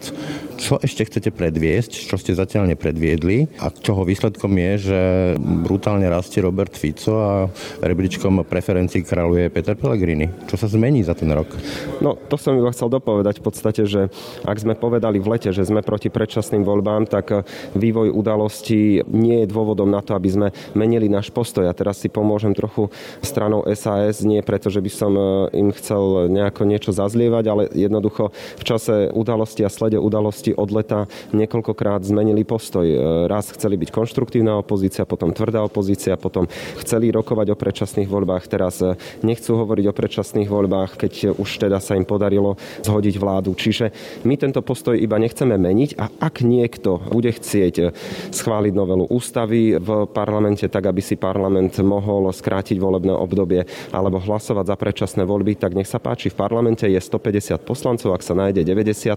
Čo 0.56 0.80
ešte 0.80 1.04
chcete 1.10 1.30
predviesť, 1.36 2.08
čo 2.08 2.16
ste 2.16 2.32
zatiaľ 2.32 2.72
nepredviedli 2.72 3.60
a 3.60 3.68
čoho 3.68 4.08
výsledkom 4.08 4.56
je, 4.56 4.72
že 4.80 5.00
brutálne 5.42 6.08
rastie 6.08 6.40
Robert 6.40 6.72
Fico 6.72 7.20
a 7.20 7.52
rebríčkom 7.84 8.48
preferencií 8.48 9.04
kráľuje 9.04 9.52
Peter 9.52 9.76
Pellegrini. 9.76 10.32
Čo 10.48 10.56
sa 10.56 10.72
zmení 10.72 11.04
za 11.04 11.18
ten 11.18 11.28
rok? 11.34 11.52
No, 12.00 12.16
to 12.16 12.40
som 12.40 12.56
iba 12.56 12.72
chcel 12.72 12.88
dopovedať 12.88 13.42
v 13.42 13.46
podstate, 13.50 13.84
že 13.84 14.08
ak 14.48 14.56
sme 14.56 14.80
povedali 14.80 15.20
v 15.20 15.36
lete, 15.36 15.52
že 15.52 15.68
sme 15.68 15.84
proti 15.84 16.08
predčasným 16.08 16.64
voľbám, 16.64 17.12
tak 17.12 17.44
vývoj 17.76 18.14
udalostí 18.14 19.04
nie 19.12 19.44
je 19.44 19.52
dôvod 19.52 19.64
dôvodom 19.64 19.90
na 19.90 20.06
to, 20.06 20.14
aby 20.14 20.30
sme 20.30 20.48
menili 20.78 21.10
náš 21.10 21.34
postoj. 21.34 21.66
A 21.66 21.74
teraz 21.74 21.98
si 21.98 22.12
pomôžem 22.12 22.54
trochu 22.54 22.94
stranou 23.26 23.66
SAS, 23.74 24.22
nie 24.22 24.44
preto, 24.46 24.70
že 24.70 24.84
by 24.84 24.92
som 24.92 25.12
e, 25.16 25.24
im 25.58 25.74
chcel 25.74 26.30
nejako 26.34 26.66
niečo 26.66 26.90
zazlievať, 26.90 27.46
ale 27.46 27.64
jednoducho 27.72 28.34
v 28.34 28.64
čase 28.66 29.14
udalosti 29.14 29.62
a 29.62 29.70
slede 29.70 30.02
udalosti 30.02 30.58
od 30.58 30.70
leta 30.74 31.06
niekoľkokrát 31.32 32.02
zmenili 32.02 32.42
postoj. 32.42 32.84
E, 32.84 32.98
raz 33.30 33.54
chceli 33.54 33.78
byť 33.78 33.90
konštruktívna 33.94 34.58
opozícia, 34.58 35.06
potom 35.06 35.30
tvrdá 35.30 35.62
opozícia, 35.62 36.18
potom 36.18 36.50
chceli 36.82 37.14
rokovať 37.14 37.54
o 37.54 37.60
predčasných 37.60 38.10
voľbách, 38.10 38.50
teraz 38.50 38.82
e, 38.82 38.98
nechcú 39.22 39.54
hovoriť 39.62 39.86
o 39.88 39.94
predčasných 39.94 40.50
voľbách, 40.50 40.98
keď 40.98 41.38
už 41.38 41.50
teda 41.62 41.78
sa 41.78 41.94
im 41.94 42.04
podarilo 42.08 42.58
zhodiť 42.82 43.16
vládu. 43.22 43.54
Čiže 43.54 43.94
my 44.26 44.36
tento 44.36 44.66
postoj 44.66 44.98
iba 44.98 45.22
nechceme 45.22 45.56
meniť 45.56 45.96
a 46.02 46.10
ak 46.18 46.42
niekto 46.42 46.98
bude 47.12 47.30
chcieť 47.30 47.94
schváliť 48.34 48.74
novelu 48.74 49.06
ústavy 49.12 49.76
v 49.78 49.90
parlamente 50.10 50.66
tak, 50.72 50.90
aby 50.90 51.02
si 51.04 51.20
parlament 51.20 51.76
mohol 51.84 52.32
skrátiť 52.32 52.80
volebné 52.80 53.12
obdobie 53.12 53.68
alebo 53.92 54.18
hlasovať 54.24 54.66
za 54.72 54.76
predčasné 54.80 55.24
voľby, 55.28 55.60
tak 55.60 55.76
nech 55.76 55.90
sa 55.90 56.00
páči. 56.00 56.13
V 56.14 56.38
parlamente 56.38 56.86
je 56.86 57.00
150 57.00 57.62
poslancov, 57.66 58.14
ak 58.14 58.22
sa 58.22 58.34
nájde 58.38 58.62
90 58.66 59.14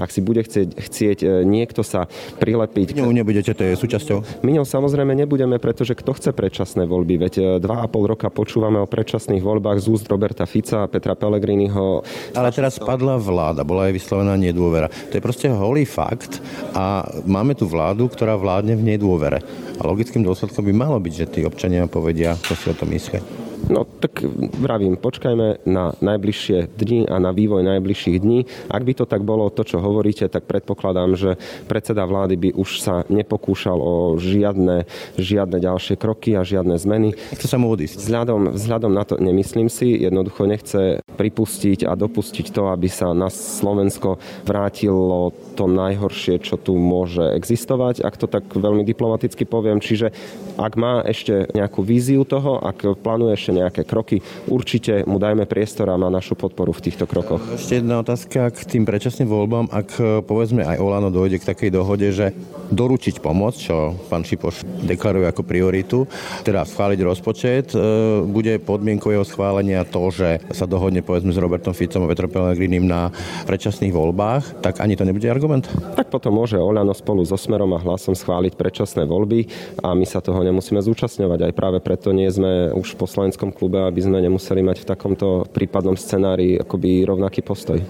ak 0.00 0.10
si 0.10 0.20
bude 0.20 0.42
chcieť, 0.44 0.68
chcieť 0.76 1.18
e, 1.24 1.28
niekto 1.44 1.84
sa 1.84 2.06
prilepiť. 2.38 2.96
Ňou 2.96 3.12
nebudete, 3.12 3.52
to 3.52 3.62
je 3.64 3.74
súčasťou? 3.76 4.44
My 4.46 4.56
ňou 4.56 4.66
samozrejme 4.66 5.12
nebudeme, 5.16 5.60
pretože 5.60 5.96
kto 5.96 6.16
chce 6.16 6.30
predčasné 6.32 6.84
voľby? 6.86 7.14
Veď 7.20 7.34
2,5 7.60 7.64
e, 7.64 8.06
roka 8.06 8.28
počúvame 8.32 8.78
o 8.80 8.88
predčasných 8.88 9.42
voľbách 9.44 9.78
z 9.82 9.86
úst 9.90 10.06
Roberta 10.08 10.44
Fica 10.44 10.84
a 10.84 10.90
Petra 10.90 11.16
Pellegriniho. 11.16 12.02
Ale 12.36 12.48
teraz 12.54 12.80
padla 12.80 13.20
vláda, 13.20 13.66
bola 13.66 13.88
aj 13.88 13.96
vyslovená 13.96 14.34
nedôvera. 14.36 14.88
To 15.10 15.14
je 15.16 15.22
proste 15.22 15.46
holý 15.50 15.84
fakt 15.84 16.40
a 16.72 17.04
máme 17.26 17.56
tu 17.56 17.66
vládu, 17.66 18.08
ktorá 18.08 18.36
vládne 18.36 18.76
v 18.76 18.96
nedôvere. 18.96 19.42
A 19.80 19.82
logickým 19.88 20.20
dôsledkom 20.20 20.64
by 20.68 20.74
malo 20.76 20.96
byť, 21.00 21.12
že 21.12 21.26
tí 21.28 21.40
občania 21.42 21.88
povedia, 21.88 22.36
čo 22.36 22.52
si 22.52 22.68
o 22.68 22.76
tom 22.76 22.92
myslia. 22.92 23.49
No 23.68 23.84
tak 23.84 24.24
vravím, 24.56 24.96
počkajme 24.96 25.66
na 25.68 25.92
najbližšie 26.00 26.72
dni 26.80 27.10
a 27.10 27.20
na 27.20 27.34
vývoj 27.34 27.60
najbližších 27.66 28.16
dní. 28.22 28.48
Ak 28.72 28.86
by 28.86 28.92
to 28.96 29.04
tak 29.04 29.20
bolo, 29.26 29.52
to, 29.52 29.66
čo 29.66 29.82
hovoríte, 29.82 30.24
tak 30.32 30.48
predpokladám, 30.48 31.18
že 31.18 31.36
predseda 31.68 32.08
vlády 32.08 32.34
by 32.40 32.50
už 32.56 32.80
sa 32.80 33.04
nepokúšal 33.12 33.76
o 33.76 34.16
žiadne, 34.16 34.88
žiadne 35.20 35.58
ďalšie 35.60 36.00
kroky 36.00 36.38
a 36.38 36.46
žiadne 36.46 36.80
zmeny. 36.80 37.12
Chce 37.36 37.46
sa 37.50 37.60
mu 37.60 37.68
odísť. 37.68 38.00
Vzhľadom, 38.00 38.56
vzhľadom 38.56 38.92
na 38.94 39.04
to 39.04 39.20
nemyslím 39.20 39.68
si, 39.68 39.92
jednoducho 39.92 40.48
nechce 40.48 41.04
pripustiť 41.20 41.84
a 41.84 41.92
dopustiť 41.98 42.46
to, 42.48 42.72
aby 42.72 42.88
sa 42.88 43.12
na 43.12 43.28
Slovensko 43.28 44.16
vrátilo 44.48 45.36
to 45.58 45.68
najhoršie, 45.68 46.40
čo 46.40 46.56
tu 46.56 46.80
môže 46.80 47.36
existovať, 47.36 48.00
ak 48.00 48.14
to 48.16 48.26
tak 48.30 48.48
veľmi 48.48 48.86
diplomaticky 48.86 49.44
poviem. 49.44 49.82
Čiže 49.82 50.14
ak 50.56 50.72
má 50.80 51.04
ešte 51.04 51.50
nejakú 51.52 51.84
víziu 51.84 52.24
toho, 52.24 52.56
ak 52.60 53.00
plánuje 53.04 53.36
ešte 53.36 53.49
nejaké 53.50 53.82
kroky, 53.86 54.22
určite 54.48 55.04
mu 55.04 55.18
dajme 55.18 55.46
priestor 55.46 55.90
a 55.90 56.00
má 56.00 56.08
našu 56.08 56.34
podporu 56.34 56.74
v 56.74 56.90
týchto 56.90 57.04
krokoch. 57.04 57.42
Ešte 57.54 57.82
jedna 57.82 58.02
otázka 58.02 58.50
k 58.54 58.58
tým 58.66 58.84
predčasným 58.86 59.28
voľbám. 59.28 59.70
Ak 59.70 59.98
povedzme 60.26 60.66
aj 60.66 60.80
Olano 60.80 61.10
dojde 61.10 61.42
k 61.42 61.48
takej 61.50 61.70
dohode, 61.74 62.08
že 62.10 62.32
doručiť 62.70 63.18
pomoc, 63.18 63.58
čo 63.58 63.98
pán 64.06 64.22
Šipoš 64.22 64.62
deklaruje 64.86 65.26
ako 65.26 65.42
prioritu, 65.42 65.98
teda 66.46 66.62
schváliť 66.62 67.00
rozpočet, 67.02 67.66
e, 67.74 67.78
bude 68.26 68.62
podmienkou 68.62 69.10
jeho 69.10 69.26
schválenia 69.26 69.82
to, 69.82 70.10
že 70.12 70.38
sa 70.54 70.68
dohodne 70.68 71.02
povedzme 71.02 71.34
s 71.34 71.40
Robertom 71.40 71.74
Ficom 71.74 72.06
a 72.06 72.10
Petrom 72.10 72.30
Pellegrinim 72.30 72.86
na 72.86 73.10
predčasných 73.46 73.94
voľbách, 73.94 74.62
tak 74.62 74.78
ani 74.78 74.94
to 74.94 75.02
nebude 75.02 75.26
argument? 75.26 75.66
Tak 75.96 76.12
potom 76.12 76.36
môže 76.36 76.60
Oľano 76.60 76.92
spolu 76.92 77.24
so 77.24 77.40
Smerom 77.40 77.72
a 77.74 77.82
hlasom 77.82 78.12
schváliť 78.12 78.54
predčasné 78.54 79.08
voľby 79.08 79.48
a 79.80 79.96
my 79.96 80.04
sa 80.04 80.20
toho 80.20 80.44
nemusíme 80.44 80.78
zúčastňovať. 80.78 81.50
Aj 81.50 81.52
práve 81.56 81.78
preto 81.80 82.12
nie 82.12 82.28
sme 82.28 82.74
už 82.76 82.94
v 82.94 83.00
poslaneckom 83.00 83.39
klube, 83.48 83.80
aby 83.80 83.96
sme 84.04 84.20
nemuseli 84.20 84.60
mať 84.60 84.84
v 84.84 84.88
takomto 84.92 85.48
prípadnom 85.48 85.96
scenári 85.96 86.60
akoby 86.60 87.08
rovnaký 87.08 87.40
postoj. 87.40 87.80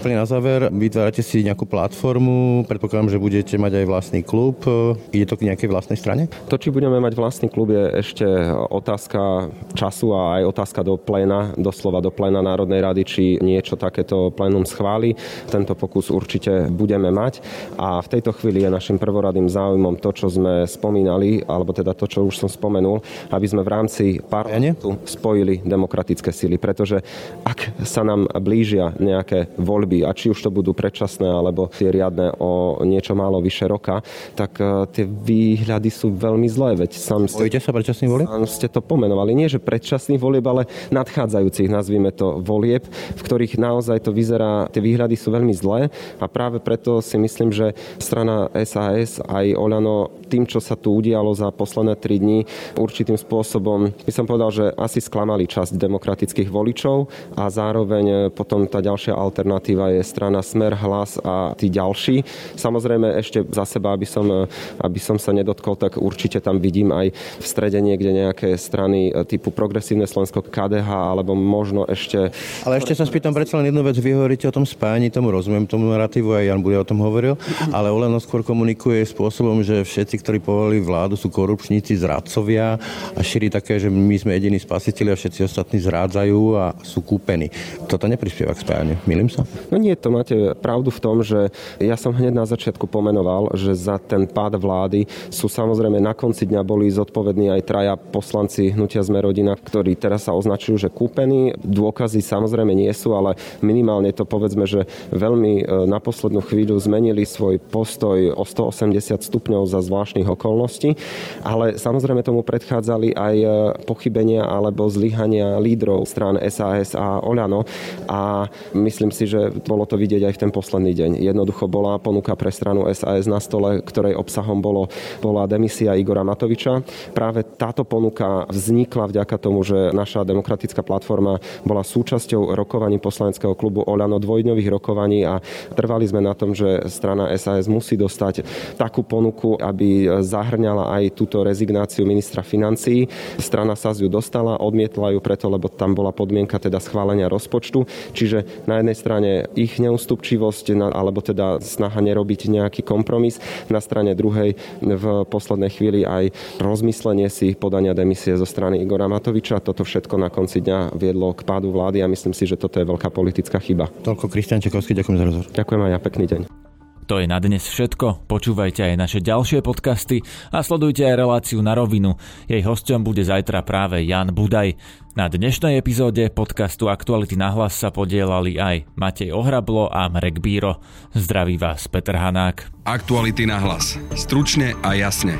Úplne 0.00 0.16
na 0.16 0.24
záver, 0.24 0.72
vytvárate 0.72 1.20
si 1.20 1.44
nejakú 1.44 1.68
platformu, 1.68 2.64
predpokladám, 2.64 3.12
že 3.12 3.20
budete 3.20 3.60
mať 3.60 3.84
aj 3.84 3.84
vlastný 3.84 4.20
klub. 4.24 4.64
Ide 5.12 5.28
to 5.28 5.36
k 5.36 5.52
nejakej 5.52 5.68
vlastnej 5.68 6.00
strane? 6.00 6.24
To, 6.48 6.56
či 6.56 6.72
budeme 6.72 6.96
mať 7.04 7.12
vlastný 7.20 7.52
klub, 7.52 7.68
je 7.68 8.00
ešte 8.00 8.24
otázka 8.72 9.52
času 9.76 10.16
a 10.16 10.40
aj 10.40 10.56
otázka 10.56 10.80
do 10.88 10.96
pléna, 10.96 11.52
doslova 11.52 12.00
do 12.00 12.08
pléna 12.08 12.40
Národnej 12.40 12.80
rady, 12.80 13.02
či 13.04 13.24
niečo 13.44 13.76
takéto 13.76 14.32
plénum 14.32 14.64
schváli. 14.64 15.12
Tento 15.52 15.76
pokus 15.76 16.08
určite 16.08 16.72
budeme 16.72 17.12
mať 17.12 17.44
a 17.76 18.00
v 18.00 18.08
tejto 18.08 18.32
chvíli 18.40 18.64
je 18.64 18.72
našim 18.72 18.96
prvoradým 18.96 19.52
záujmom 19.52 20.00
to, 20.00 20.16
čo 20.16 20.32
sme 20.32 20.64
spomínali, 20.64 21.44
alebo 21.44 21.76
teda 21.76 21.92
to, 21.92 22.08
čo 22.08 22.24
už 22.24 22.40
som 22.40 22.48
spomenul, 22.48 23.04
aby 23.36 23.44
sme 23.44 23.60
v 23.60 23.68
rámci 23.68 24.04
parlamentu 24.16 24.96
spojili 25.04 25.60
demokratické 25.60 26.32
sily, 26.32 26.56
pretože 26.56 27.04
ak 27.44 27.84
sa 27.84 28.00
nám 28.00 28.24
blížia 28.40 28.96
nejaké 28.96 29.52
voľby, 29.60 29.89
voľby, 29.90 30.06
a 30.06 30.14
či 30.14 30.30
už 30.30 30.38
to 30.38 30.50
budú 30.54 30.70
predčasné 30.70 31.26
alebo 31.26 31.66
tie 31.66 31.90
riadne 31.90 32.30
o 32.38 32.78
niečo 32.86 33.18
málo 33.18 33.42
vyše 33.42 33.66
roka, 33.66 34.06
tak 34.38 34.62
e, 34.62 34.86
tie 34.94 35.04
výhľady 35.04 35.90
sú 35.90 36.14
veľmi 36.14 36.46
zlé. 36.46 36.78
Veď 36.78 36.94
sám 36.94 37.26
ste, 37.26 37.50
Bojíte 37.50 37.58
sa 37.58 37.74
predčasných 37.74 38.10
volieb? 38.10 38.26
Áno, 38.30 38.46
ste 38.46 38.70
to 38.70 38.78
pomenovali. 38.78 39.34
Nie, 39.34 39.50
že 39.50 39.58
predčasných 39.58 40.22
volieb, 40.22 40.46
ale 40.46 40.70
nadchádzajúcich, 40.94 41.66
nazvime 41.66 42.14
to, 42.14 42.38
volieb, 42.38 42.86
v 43.18 43.20
ktorých 43.20 43.58
naozaj 43.58 44.06
to 44.06 44.14
vyzerá, 44.14 44.70
tie 44.70 44.78
výhľady 44.78 45.18
sú 45.18 45.34
veľmi 45.34 45.52
zlé 45.56 45.90
a 46.22 46.26
práve 46.30 46.62
preto 46.62 47.02
si 47.02 47.18
myslím, 47.18 47.50
že 47.50 47.74
strana 47.98 48.46
SAS 48.62 49.18
aj 49.26 49.58
Oľano 49.58 50.12
tým, 50.30 50.46
čo 50.46 50.62
sa 50.62 50.78
tu 50.78 50.94
udialo 50.94 51.34
za 51.34 51.50
posledné 51.50 51.98
tri 51.98 52.22
dní, 52.22 52.46
určitým 52.78 53.18
spôsobom, 53.18 53.90
by 54.06 54.12
som 54.14 54.28
povedal, 54.28 54.54
že 54.54 54.64
asi 54.78 55.02
sklamali 55.02 55.50
časť 55.50 55.74
demokratických 55.74 56.46
voličov 56.46 57.10
a 57.34 57.50
zároveň 57.50 58.30
potom 58.30 58.68
tá 58.70 58.78
ďalšia 58.78 59.16
alternatíva 59.16 59.79
je 59.88 60.04
strana 60.04 60.44
Smer, 60.44 60.76
Hlas 60.76 61.16
a 61.24 61.56
tí 61.56 61.72
ďalší. 61.72 62.20
Samozrejme 62.60 63.16
ešte 63.16 63.40
za 63.48 63.64
seba, 63.64 63.96
aby 63.96 64.04
som, 64.04 64.44
aby 64.76 65.00
som 65.00 65.16
sa 65.16 65.32
nedotkol, 65.32 65.80
tak 65.80 65.96
určite 65.96 66.44
tam 66.44 66.60
vidím 66.60 66.92
aj 66.92 67.14
v 67.14 67.44
strede 67.44 67.80
niekde 67.80 68.12
nejaké 68.12 68.60
strany 68.60 69.14
typu 69.24 69.48
Progresívne 69.48 70.04
Slovensko, 70.04 70.44
KDH 70.44 70.88
alebo 70.90 71.32
možno 71.32 71.86
ešte... 71.86 72.34
Ale 72.66 72.82
ešte 72.82 72.92
sa 72.92 73.06
spýtam 73.06 73.32
predsa 73.32 73.56
len 73.56 73.70
jednu 73.70 73.80
vec. 73.86 73.96
Vy 73.96 74.12
hovoríte 74.18 74.50
o 74.50 74.54
tom 74.54 74.66
spájaní, 74.66 75.08
tomu 75.08 75.30
rozumiem, 75.30 75.64
tomu 75.64 75.88
narratívu, 75.88 76.34
aj 76.34 76.44
Jan 76.50 76.60
bude 76.60 76.76
o 76.76 76.86
tom 76.86 76.98
hovoril, 77.00 77.38
ale 77.76 77.88
Oleno 77.88 78.18
skôr 78.18 78.42
komunikuje 78.42 79.06
spôsobom, 79.06 79.62
že 79.62 79.86
všetci, 79.86 80.20
ktorí 80.20 80.38
povolili 80.42 80.82
vládu, 80.82 81.14
sú 81.14 81.30
korupčníci, 81.30 81.94
zradcovia 81.94 82.76
a 83.14 83.20
šíri 83.20 83.52
také, 83.52 83.78
že 83.78 83.92
my 83.92 84.16
sme 84.18 84.34
jediní 84.34 84.58
spasiteľi 84.58 85.14
a 85.14 85.18
všetci 85.18 85.40
ostatní 85.46 85.78
zrádzajú 85.78 86.40
a 86.58 86.74
sú 86.82 87.04
kúpení. 87.04 87.52
Toto 87.86 88.10
neprispieva 88.10 88.56
k 88.56 88.64
spájaniu. 88.66 88.96
Milím 89.06 89.30
sa? 89.30 89.46
No 89.70 89.78
nie, 89.78 89.94
to 89.94 90.10
máte 90.10 90.34
pravdu 90.58 90.90
v 90.90 91.02
tom, 91.02 91.16
že 91.22 91.54
ja 91.78 91.94
som 91.94 92.10
hneď 92.10 92.34
na 92.34 92.42
začiatku 92.42 92.90
pomenoval, 92.90 93.54
že 93.54 93.70
za 93.78 94.02
ten 94.02 94.26
pád 94.26 94.58
vlády 94.58 95.06
sú 95.30 95.46
samozrejme 95.46 96.02
na 96.02 96.10
konci 96.10 96.50
dňa 96.50 96.66
boli 96.66 96.90
zodpovední 96.90 97.54
aj 97.54 97.62
traja 97.70 97.94
poslanci 97.94 98.74
hnutia 98.74 99.06
sme 99.06 99.22
rodina, 99.22 99.54
ktorí 99.54 99.94
teraz 99.94 100.26
sa 100.26 100.34
označujú, 100.34 100.76
že 100.76 100.90
kúpení. 100.90 101.54
Dôkazy 101.62 102.18
samozrejme 102.18 102.74
nie 102.74 102.90
sú, 102.90 103.14
ale 103.14 103.38
minimálne 103.62 104.10
to 104.10 104.26
povedzme, 104.26 104.66
že 104.66 104.90
veľmi 105.14 105.62
e, 105.62 105.64
na 105.86 106.02
poslednú 106.02 106.42
chvíľu 106.42 106.74
zmenili 106.82 107.22
svoj 107.22 107.62
postoj 107.62 108.34
o 108.34 108.42
180 108.42 109.22
stupňov 109.22 109.70
za 109.70 109.78
zvláštnych 109.86 110.26
okolností, 110.26 110.98
ale 111.46 111.78
samozrejme 111.78 112.26
tomu 112.26 112.42
predchádzali 112.42 113.14
aj 113.14 113.36
e, 113.38 113.48
pochybenia 113.86 114.42
alebo 114.42 114.90
zlyhania 114.90 115.62
lídrov 115.62 116.02
strán 116.10 116.34
SAS 116.50 116.98
a 116.98 117.22
Oľano 117.22 117.62
a 118.10 118.50
myslím 118.74 119.14
si, 119.14 119.30
že 119.30 119.59
bolo 119.66 119.84
to 119.84 119.96
vidieť 119.96 120.28
aj 120.30 120.34
v 120.36 120.40
ten 120.46 120.50
posledný 120.52 120.92
deň. 120.94 121.10
Jednoducho 121.20 121.66
bola 121.66 121.98
ponuka 122.00 122.32
pre 122.38 122.48
stranu 122.54 122.86
SAS 122.94 123.26
na 123.26 123.42
stole, 123.42 123.82
ktorej 123.82 124.16
obsahom 124.16 124.62
bolo, 124.62 124.88
bola 125.20 125.44
demisia 125.50 125.98
Igora 125.98 126.24
Matoviča. 126.24 126.84
Práve 127.12 127.44
táto 127.44 127.84
ponuka 127.84 128.46
vznikla 128.48 129.10
vďaka 129.10 129.36
tomu, 129.36 129.66
že 129.66 129.90
naša 129.90 130.22
demokratická 130.22 130.80
platforma 130.80 131.42
bola 131.66 131.82
súčasťou 131.84 132.54
rokovaní 132.54 133.02
poslaneckého 133.02 133.58
klubu 133.58 133.82
Oľano 133.84 134.22
dvojdňových 134.22 134.68
rokovaní 134.70 135.26
a 135.26 135.42
trvali 135.74 136.06
sme 136.06 136.22
na 136.22 136.32
tom, 136.32 136.54
že 136.54 136.86
strana 136.86 137.32
SAS 137.36 137.66
musí 137.66 137.98
dostať 137.98 138.46
takú 138.78 139.02
ponuku, 139.02 139.58
aby 139.58 140.06
zahrňala 140.22 140.94
aj 141.00 141.18
túto 141.18 141.42
rezignáciu 141.42 142.06
ministra 142.06 142.46
financí. 142.46 143.10
Strana 143.40 143.74
sa 143.74 143.90
ju 143.90 144.06
dostala, 144.06 144.62
odmietla 144.62 145.10
ju 145.12 145.20
preto, 145.20 145.50
lebo 145.50 145.66
tam 145.66 145.98
bola 145.98 146.14
podmienka 146.14 146.62
teda 146.62 146.78
schválenia 146.78 147.26
rozpočtu. 147.26 147.84
Čiže 148.14 148.66
na 148.70 148.78
jednej 148.78 148.96
strane 148.96 149.30
ich 149.54 149.78
neústupčivosť, 149.78 150.76
alebo 150.92 151.20
teda 151.24 151.58
snaha 151.62 151.98
nerobiť 152.00 152.50
nejaký 152.50 152.80
kompromis, 152.86 153.42
na 153.70 153.78
strane 153.82 154.14
druhej 154.14 154.54
v 154.80 155.04
poslednej 155.26 155.70
chvíli 155.70 156.00
aj 156.06 156.34
rozmyslenie 156.58 157.26
si 157.30 157.54
podania 157.54 157.94
demisie 157.94 158.34
zo 158.36 158.46
strany 158.46 158.82
Igora 158.82 159.06
Matoviča. 159.06 159.62
Toto 159.62 159.86
všetko 159.86 160.18
na 160.18 160.28
konci 160.28 160.62
dňa 160.62 160.94
viedlo 160.96 161.32
k 161.34 161.46
pádu 161.46 161.70
vlády 161.70 162.02
a 162.02 162.10
myslím 162.10 162.34
si, 162.34 162.46
že 162.46 162.58
toto 162.58 162.78
je 162.78 162.86
veľká 162.86 163.10
politická 163.10 163.58
chyba. 163.62 163.90
Toľko 164.02 164.30
Kristian 164.30 164.62
Čekovský, 164.62 164.94
ďakujem 164.98 165.16
za 165.18 165.24
rozhovor. 165.26 165.46
Ďakujem 165.54 165.80
aj 165.86 165.90
ja, 165.90 165.98
pekný 165.98 166.26
deň. 166.26 166.69
To 167.10 167.18
je 167.18 167.26
na 167.26 167.42
dnes 167.42 167.66
všetko. 167.66 168.30
Počúvajte 168.30 168.86
aj 168.86 168.94
naše 168.94 169.18
ďalšie 169.18 169.66
podcasty 169.66 170.22
a 170.54 170.62
sledujte 170.62 171.02
aj 171.02 171.18
reláciu 171.18 171.58
na 171.58 171.74
rovinu. 171.74 172.14
Jej 172.46 172.62
hostom 172.62 173.02
bude 173.02 173.26
zajtra 173.26 173.66
práve 173.66 174.06
Jan 174.06 174.30
Budaj. 174.30 174.78
Na 175.18 175.26
dnešnej 175.26 175.74
epizóde 175.74 176.30
podcastu 176.30 176.86
Aktuality 176.86 177.34
na 177.34 177.50
hlas 177.50 177.74
sa 177.74 177.90
podielali 177.90 178.62
aj 178.62 178.86
Matej 178.94 179.34
Ohrablo 179.34 179.90
a 179.90 180.06
Marek 180.06 180.38
Bíro. 180.38 180.78
Zdraví 181.10 181.58
vás 181.58 181.90
Peter 181.90 182.14
Hanák. 182.14 182.86
Aktuality 182.86 183.42
na 183.42 183.58
hlas. 183.58 183.98
Stručne 184.14 184.78
a 184.78 184.94
jasne. 184.94 185.34